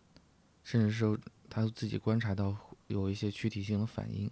[0.63, 1.19] 甚至说。
[1.49, 2.55] 他自己观察到
[2.87, 4.29] 有一些躯体性的反应，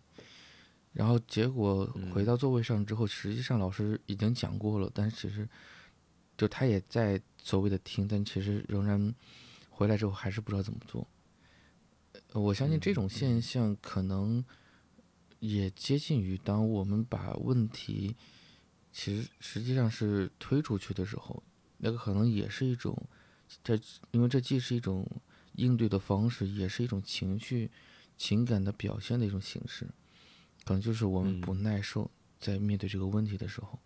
[0.93, 5.47] 然后结果回到座位上之后，实际上老师已经讲过了，但是其实
[6.37, 9.13] 就他也在所谓的听，但其实仍然
[9.69, 11.07] 回来之后还是不知道怎么做。
[12.33, 14.43] 我相信这种现象可能
[15.39, 18.15] 也接近于当我们把问题
[18.91, 21.43] 其实实际上是推出去的时候，
[21.77, 22.97] 那个可能也是一种，
[23.63, 23.79] 这
[24.11, 25.05] 因为这既是一种。
[25.57, 27.69] 应对的方式也是一种情绪、
[28.15, 29.87] 情感的表现的一种形式，
[30.63, 33.79] 可能就是我们不耐受，在面对这个问题的时候，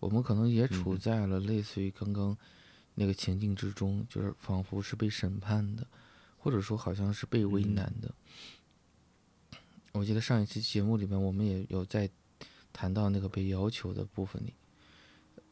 [0.00, 2.36] 我们可能也处在了类似于刚刚
[2.96, 5.86] 那个情境之中，就是仿佛是被审判的，
[6.36, 8.12] 或者说好像是被为难的。
[9.92, 12.10] 我记得上一期节目里面，我们也有在
[12.72, 14.52] 谈到那个被要求的部分里，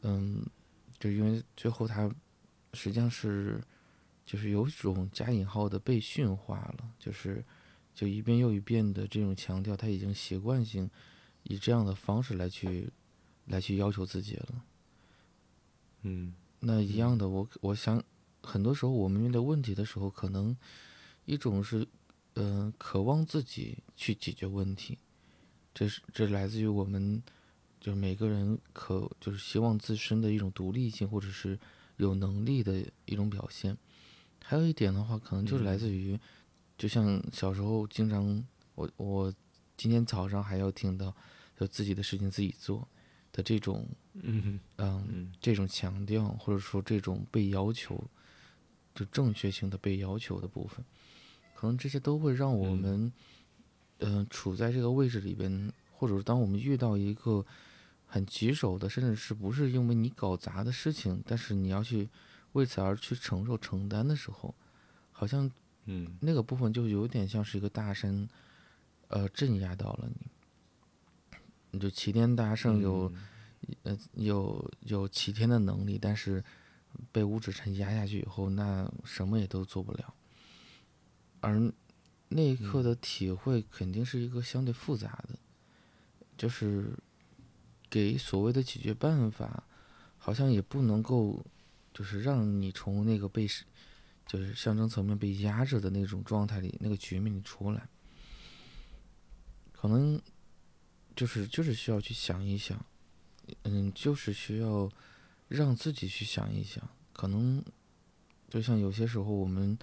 [0.01, 0.45] 嗯，
[0.99, 2.13] 就因为最后他
[2.73, 3.63] 实际上是。
[4.25, 7.43] 就是有一种加引号的被驯化了，就是
[7.93, 10.89] 就一遍又一遍的这种强调，他已经习惯性
[11.43, 12.89] 以这样的方式来去
[13.45, 14.63] 来去要求自己了。
[16.03, 18.01] 嗯，那一样的，我我想
[18.41, 20.55] 很多时候我们面对问题的时候，可能
[21.25, 21.87] 一种是
[22.35, 24.97] 嗯渴望自己去解决问题，
[25.73, 27.21] 这是这来自于我们
[27.79, 31.59] 就是每个人可就是希望自身的一种独立性或者是
[31.97, 33.77] 有能力的一种表现。
[34.45, 36.19] 还有一点的话，可能就是来自于，
[36.77, 39.33] 就像小时候经常，我我
[39.77, 41.15] 今天早上还要听到，
[41.57, 42.85] 就自己的事情自己做
[43.31, 48.03] 的这种，嗯嗯，这种强调或者说这种被要求，
[48.93, 50.83] 就正确性的被要求的部分，
[51.55, 53.11] 可能这些都会让我们，
[53.99, 57.45] 嗯，处在这个位置里边，或者说当我们遇到一个
[58.05, 62.09] 很棘手的，甚至是不是因为你搞砸的事情，但是你要去。
[62.53, 64.53] 为此而去承受承担的时候，
[65.11, 65.51] 好像，
[65.85, 68.27] 嗯，那个部分就有点像是一个大山，
[69.07, 71.39] 呃，镇压到了你。
[71.71, 73.11] 你就齐天大圣有，
[73.81, 76.43] 呃，有有齐天的能力，但是
[77.11, 80.13] 被五指山压下去以后，那什么也都做不了。
[81.41, 81.71] 而
[82.29, 85.39] 那一刻的体会肯定是一个相对复杂的，
[86.37, 86.93] 就是
[87.89, 89.63] 给所谓的解决办法，
[90.19, 91.43] 好像也不能够。
[91.93, 93.47] 就是让你从那个被，
[94.25, 97.87] 就是象征层面被压着的那种状态里，那个局面里出来，
[99.71, 100.19] 可能
[101.15, 102.83] 就是就是需要去想一想，
[103.61, 104.89] 嗯，就是需要
[105.47, 106.83] 让自己去想一想。
[107.11, 107.63] 可能
[108.49, 109.77] 就像有些时候，我们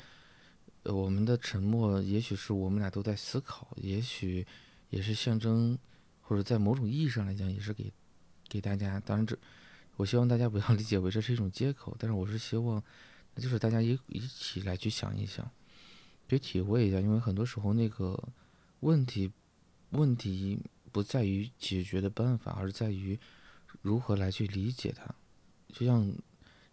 [0.83, 4.45] 我们的沉默，也许是我们俩都在思考，也许
[4.89, 5.79] 也是象征，
[6.21, 7.93] 或者在某种意义上来讲，也是给
[8.49, 8.99] 给大家。
[8.99, 9.39] 当然这。
[9.97, 12.83] 我希望大家不要理解为这是一种借口，但是我是希望，
[13.35, 15.51] 那就是大家一一起来去想一想，
[16.27, 18.19] 去体会一下，因为很多时候那个
[18.81, 19.31] 问题，
[19.91, 20.59] 问题
[20.91, 23.19] 不在于解决的办法，而在于
[23.83, 25.15] 如何来去理解它。
[25.69, 26.11] 就像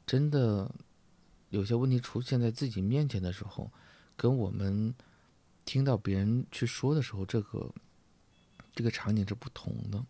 [0.06, 0.74] 真的
[1.50, 3.70] 有些问题出现在自己面前的时候，
[4.16, 4.96] 跟我们
[5.66, 7.76] 听到别人去说的时候，这个
[8.74, 10.06] 这个场景是不同的。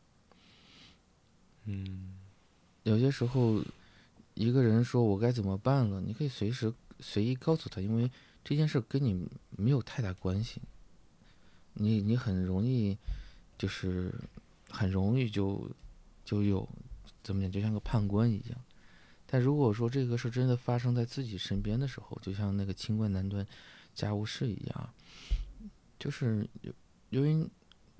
[1.66, 2.16] 嗯。
[2.88, 3.61] 有些时候，
[4.33, 8.09] 一个人说我该怎么办了，你可以随时随意告诉他，因为
[8.45, 10.61] 这件事跟你没有太大关系。
[11.73, 12.97] 你你很容易
[13.57, 14.13] 就是
[14.69, 15.69] 很容易就
[16.23, 16.67] 就有
[17.21, 18.57] 怎么讲，就像个判官一样。
[19.25, 23.45] 但如果说这个事真的发生在自己身边的时候，就像那个清官难断
[23.93, 24.89] 家务事一样，
[25.99, 26.71] 就是由
[27.09, 27.45] 由于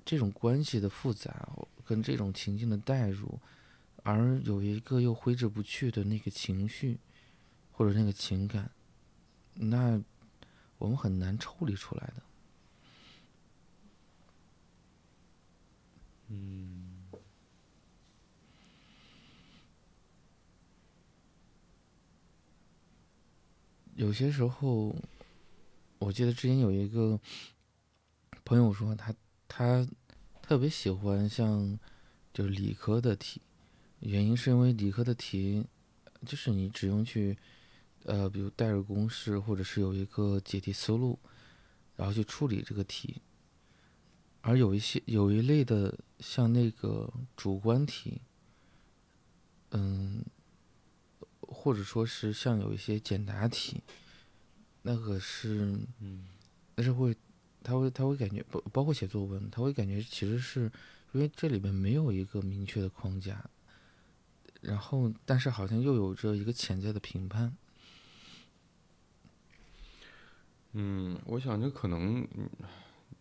[0.06, 1.46] 这种关系的复杂
[1.84, 3.38] 跟这种情境的代入，
[4.10, 6.98] 而有一个又挥之不去的那个情绪
[7.70, 8.70] 或者那个情感，
[9.52, 10.02] 那
[10.78, 12.22] 我们很难抽离出来的。
[16.28, 17.04] 嗯，
[23.94, 24.96] 有些时候，
[25.98, 27.20] 我记得之前有一个
[28.42, 29.14] 朋友说他
[29.46, 29.86] 他
[30.40, 31.78] 特别喜欢像
[32.32, 33.42] 就是理科的题，
[34.00, 35.64] 原因是因为理科的题
[36.24, 37.36] 就是你只用去
[38.04, 41.18] 呃，比如代入公式，或者是有一个解题思路，
[41.96, 43.20] 然后去处理这个题。
[44.40, 48.20] 而有一些有一类的像那个主观题，
[49.70, 50.24] 嗯。
[51.50, 53.82] 或者说是像有一些简答题，
[54.82, 55.78] 那个是，
[56.74, 57.16] 那是会，
[57.62, 60.70] 他会他会感觉包包括写作文，他会感觉其实是
[61.12, 63.42] 因为这里面没有一个明确的框架，
[64.60, 67.56] 然后但是好像又有着一个潜在的评判。
[70.72, 72.26] 嗯，我想这可能，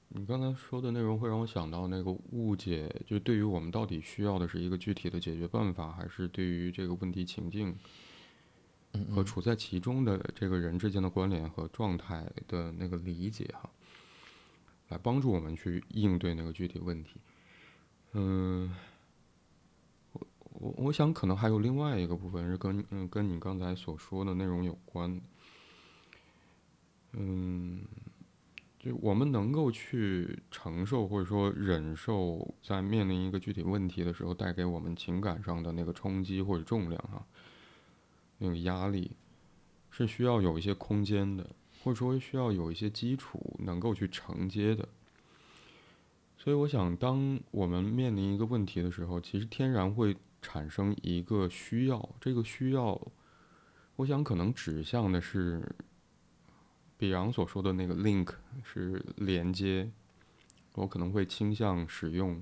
[0.10, 7.76] 你刚才说的内容会让我想到那个误解，就对于我们到底需要的是一个具体的解决办法，还是对于这个问题情境。
[9.14, 13.70] 和处在其中的这个人之间的关联和状态的那个理解哈，
[14.88, 17.18] 来帮助我们去应对那个具体问题。
[18.14, 18.97] 嗯，我
[20.60, 25.22] 我我想可能还有另外一个部分是跟嗯跟你刚才所说的内容有关。
[27.14, 27.84] 嗯，
[28.78, 37.26] 就我们能够去承受或者说忍受在面临一个具体问题的时候带给我们情感上的那个冲击或者重量哈。
[38.39, 39.12] 那个压力
[39.89, 41.49] 是需要有一些空间的，
[41.84, 44.88] 或者说需要有一些基础能够去承接的。
[46.38, 52.16] 所以，我想，当我们面临一个问题的时候，其实天然会产生一个需要。
[52.20, 53.00] 这个需要，
[53.96, 55.76] 我想可能指向的是
[56.98, 58.34] 比昂所说的那个 link，
[58.64, 59.92] 是连接。
[60.74, 62.42] 我可能会倾向使用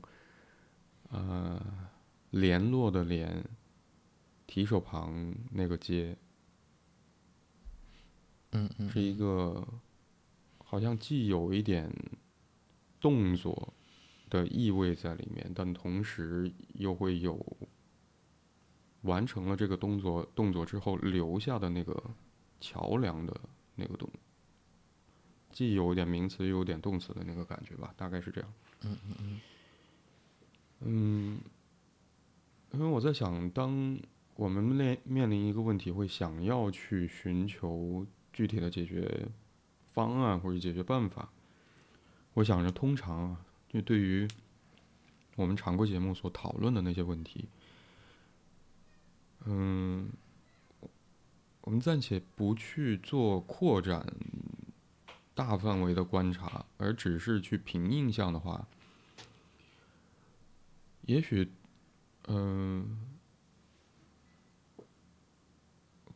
[1.10, 1.62] 呃
[2.32, 3.44] 联络的联。
[4.48, 6.16] 提手旁那个接，
[8.52, 9.68] 嗯嗯，是一个
[10.60, 11.92] 好像既有一点
[13.02, 13.74] 动作
[14.30, 17.44] 的意味在里面，但同时又会有
[19.06, 22.04] 完成了这个动作动作之后留下的那个
[22.60, 23.40] 桥梁的
[23.76, 24.10] 那个动，
[25.52, 28.54] 既有点名词又有点动词的那个感觉吧，大概是这样。
[28.82, 29.40] 嗯嗯嗯，
[30.82, 31.40] 嗯，
[32.74, 33.98] 因为我在想当。
[34.38, 39.30] 我们面面临一个问题，会想要去寻求具体的解决
[39.94, 41.30] 方案或者解决办法。
[42.34, 44.28] 我想着，通常啊，就对于
[45.38, 47.48] 我们常规节目所讨论的那些问题，
[49.46, 50.10] 嗯，
[51.62, 54.06] 我暂且不去做扩展、
[55.34, 58.68] 大范围的观察，而只是去凭印象的话，
[61.02, 61.52] 也许，
[62.28, 63.00] 嗯。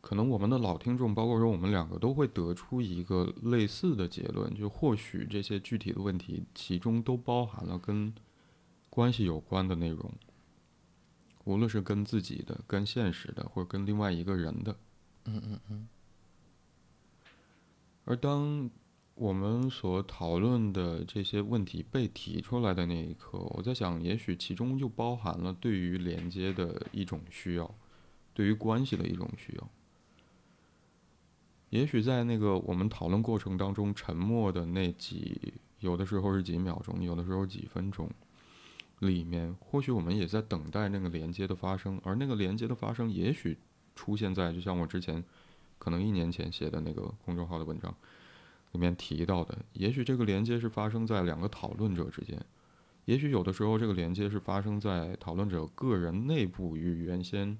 [0.02, 8.12] 可能我们的老听众，包括说我们两个，都会得出一个类似的结论，就或许这些具体的问题，其中都包含了跟
[8.88, 10.10] 关系有关的内容，
[11.44, 14.74] 无论是跟自己的、跟现实的，或者跟另外一个人的。
[15.68, 15.88] 嗯。
[18.04, 18.68] 而当
[19.14, 27.74] 我们所讨论的这些问题被提出来的那一刻，我在想，也许其中就包含了对于连接的一种需要，
[28.32, 29.68] 对于关系的一种需要。
[31.68, 38.10] 也许在那个我们讨论过程当中，沉默的那几，有的时候是几秒钟，有的时候几分钟，
[38.98, 43.56] 里面或许我们也在等待那个连接的发生，而那个连接的发生，也许
[44.00, 45.22] 出现在就像我之前
[45.78, 47.94] 可能一年前写的那个公众号的文章
[48.72, 52.42] 里面提到的，也许这个连接是发生在两个讨论者之间，
[53.04, 57.58] 也许有的时候这个连接是发生在讨论者个人内部与原先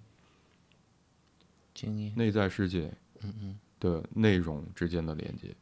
[1.74, 3.58] 经验内在世界，嗯嗯。
[3.80, 5.56] 的内容之间的连接，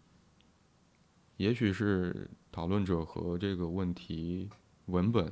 [1.36, 4.48] 也许是讨论者和这个问题
[4.86, 5.24] 文本，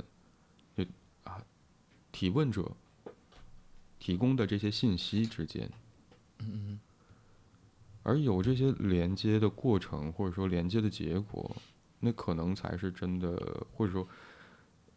[0.77, 0.85] 就
[1.25, 1.43] 啊，
[2.13, 2.71] 提问者
[4.07, 5.69] 提供的这些信息之间，
[8.05, 11.57] 而有这些连接的过程或者说连接的结果，
[11.99, 14.07] 那可能才是真的，或者说，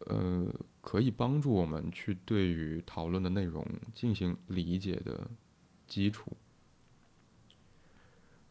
[0.06, 0.46] 呃，
[0.80, 5.28] 可以帮助我们去对于讨论的内容进行理解的
[5.88, 6.30] 基础。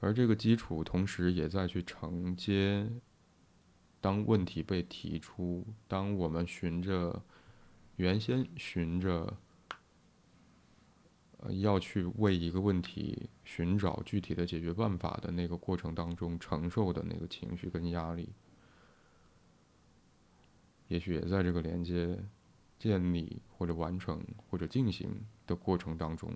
[0.01, 2.85] 而这个基础，同时也在去承接，
[4.01, 7.23] 当问题被提出，当我们循着
[7.95, 9.37] 原先循着。
[11.41, 18.27] 呃，要去为一个问题寻找具体的解决办法的那个过程当中承受的那个情绪跟压力，
[20.89, 22.19] 也许也在这个连接
[22.77, 25.09] 建立或者完成或者进行
[25.47, 26.29] 的过程当中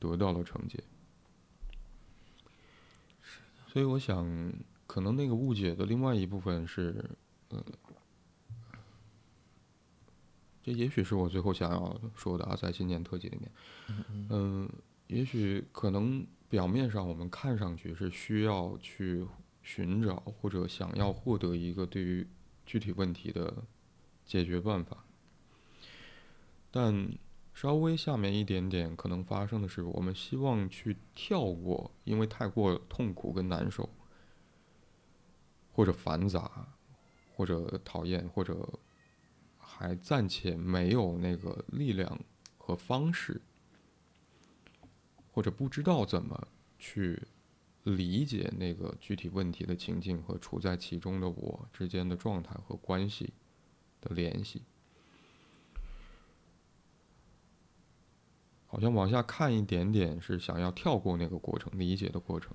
[0.00, 0.82] 得到了惩戒。
[3.68, 4.52] 所以我想，
[4.88, 7.08] 可能那个误解的另外一部分是，
[7.50, 7.64] 呃。
[10.68, 13.50] 这也许是我最后想要说的啊，在新年特辑里面，
[14.28, 14.68] 嗯，
[15.06, 19.26] 也许可能表面上我们看上去是需要去
[19.62, 22.26] 寻找或者想要获得一个对于
[22.66, 23.64] 具体问题的
[24.26, 25.06] 解决办法，
[26.70, 27.12] 但
[27.54, 33.88] 稍微下面一点点可能发生的是，我们希望去跳过，因为太过痛苦跟难受，
[35.72, 36.68] 或者繁杂，
[37.34, 38.68] 或者讨厌，或者。
[39.80, 42.18] 还暂且没有那个力量
[42.56, 43.40] 和方式，
[45.30, 46.48] 或者不知道怎么
[46.80, 47.22] 去
[47.84, 53.32] 理解那个具体问题的情境和处在其中的我之间的状态和关系
[54.00, 54.62] 的联系。
[58.66, 62.52] 好像往下看一点点是想要跳过那个过程，理解的过程，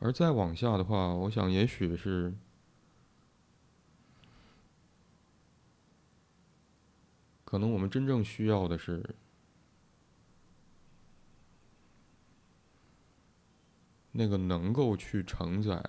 [0.00, 2.34] 而再往下的话，我想也许是。
[7.54, 9.14] 可能我们真正需要的是
[14.10, 15.80] 那个能够去承载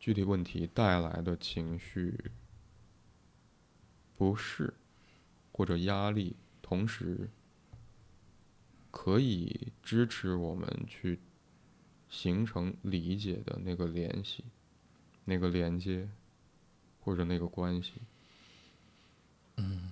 [0.00, 2.18] 具体问题带来的情绪
[4.16, 4.72] 不适
[5.52, 7.28] 或者压力，同时
[8.90, 11.20] 可以支持我们去
[12.08, 14.42] 形成理解的那个联系、
[15.26, 16.08] 那个连接
[17.02, 17.92] 或者那个关系。
[19.56, 19.90] 嗯。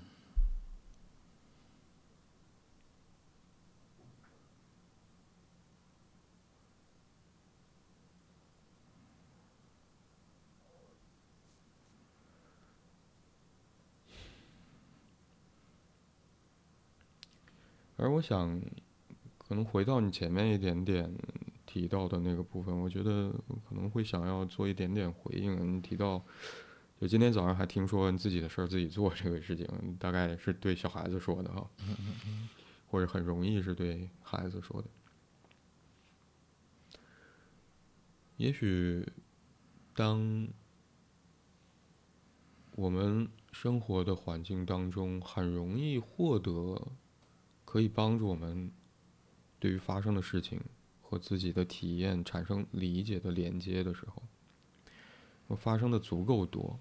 [18.02, 18.60] 而我想，
[19.38, 21.08] 可能回到你前面一点点
[21.64, 23.30] 提到的那个部分，我觉得
[23.68, 25.76] 可能会想要做一点点回应。
[25.76, 26.20] 你提到，
[27.00, 29.64] 就今天早上还听说自己的事儿自己做这个事情，
[30.00, 31.70] 大概是对小孩子说的哈，
[32.90, 34.88] 或者很容易是对孩子说的。
[38.36, 39.06] 也许，
[39.94, 40.48] 当
[42.72, 46.84] 我们生活的环境当中很容易获得。
[47.72, 48.70] 可以帮助我们
[49.58, 50.60] 对于发生的事情
[51.00, 54.22] 和自己的体验产生理解的连接的时候，
[55.46, 56.78] 我发生的足够多，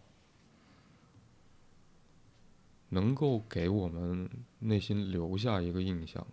[2.89, 4.30] 能够给我们
[4.60, 6.28] 内心留下一个印象，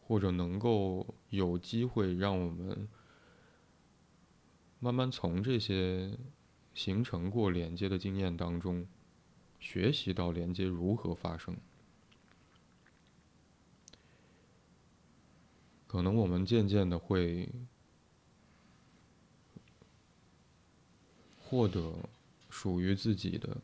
[0.00, 2.88] 或者能够有机会让我们
[4.80, 6.18] 慢慢从这些
[6.72, 8.86] 形成过连接的经验当中，
[9.60, 11.54] 学习到连接如何发生。
[15.94, 17.48] 可能我们渐渐的会
[21.40, 22.08] 获得
[22.50, 23.58] 属于自己的，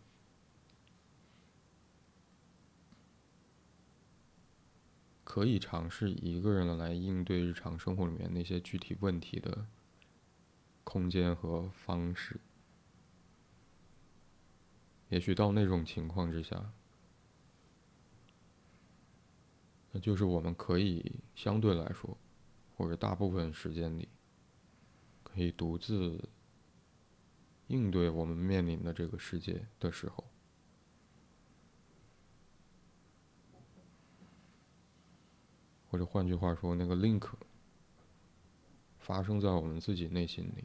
[5.24, 9.66] 可以尝试一个人来应对日常生活里面那些具体问题的
[10.85, 12.39] 空间和方式。
[15.09, 16.70] 也许到那种情况之下。
[19.93, 22.16] 那就是我们可以相对来说，
[22.81, 24.09] 或者大部分时间里，
[25.22, 26.31] 可以独自
[27.66, 30.24] 应对我们面临的这个世界的时候，
[35.91, 37.28] 或者换句话说，那个 link
[38.99, 40.64] 发生在我们自己内心里。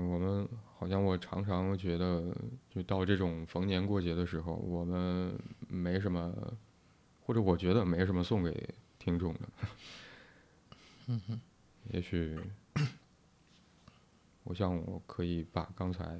[0.00, 0.48] 我们
[0.88, 2.34] 好像我常常觉得，
[2.70, 6.34] 就到这种逢年过节的时候，我们没什么，
[7.20, 9.40] 或者我觉得没什么送给听众的。
[11.08, 11.40] 嗯哼，
[11.92, 12.34] 也许
[14.44, 16.18] 我想我可以把刚才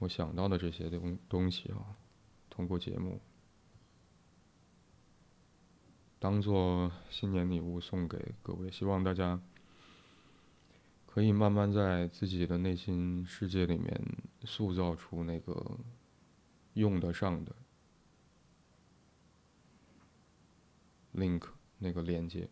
[0.00, 1.96] 我想到的这些东东西啊，
[2.50, 3.18] 通过节目
[6.18, 9.40] 当做新年礼物送给各位，希望大家
[11.14, 14.04] 可以慢慢在自己的内心世界里面
[14.42, 15.78] 塑造出那个
[16.72, 17.54] 用得上的
[21.14, 21.44] link
[21.78, 22.48] 那个连接。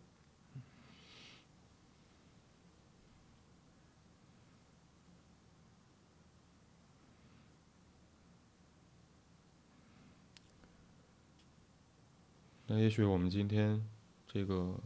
[12.67, 13.85] 那也许我们今天
[14.25, 14.79] 这个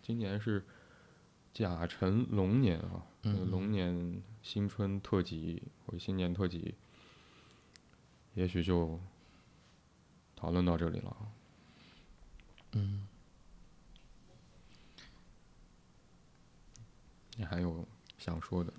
[0.00, 0.64] 今年是
[1.52, 6.74] 甲辰龙年啊，嗯龙年新春特辑或者新年特辑，
[8.34, 8.98] 也许就
[10.34, 11.28] 讨论到这里了啊。
[12.72, 13.06] 嗯，
[17.36, 17.86] 你还有
[18.16, 18.72] 想说的？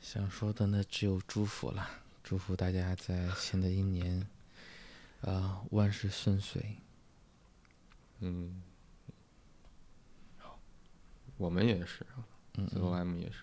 [0.00, 1.88] 想说的那，只有祝福了，
[2.24, 4.26] 祝福大家在新的一年，
[5.20, 6.78] 啊、万事顺遂。
[8.20, 8.71] 嗯，好，
[11.36, 12.24] 我们也是啊
[12.58, 13.42] 嗯，Slow M 也是。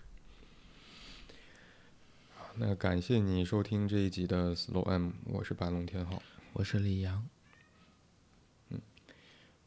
[2.36, 6.22] 好那感谢你收听这一集的 Slow M，我是白龙天浩。
[6.52, 7.28] 我是李阳，
[8.70, 8.80] 嗯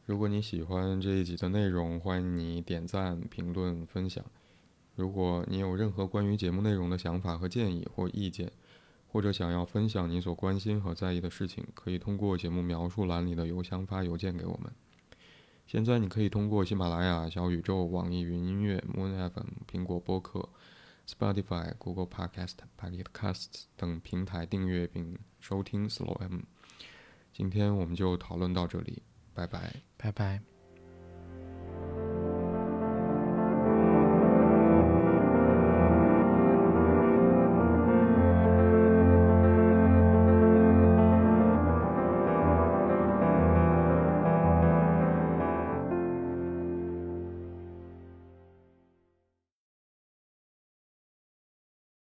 [0.06, 4.24] 如果你喜欢这一集的内容，欢迎你点赞、评论、分享。
[4.96, 8.52] 如果你有任何关于节目内容的想法和建议或意见，
[9.08, 14.72] 或者想要分享你所关心和在意的事情，可以通过节目描述栏里的邮箱发邮件给我们。
[15.66, 20.48] 现在你可以通过喜马拉雅、小宇宙、网易云音乐、Moon FM、苹果播客、
[21.08, 26.40] Spotify、Google Podcast、p a c k e t Casts 等平台订阅并收听 Slow M。
[27.32, 29.02] 今天我们就讨论到这里，
[29.32, 29.74] 拜拜。
[29.96, 30.53] 拜拜。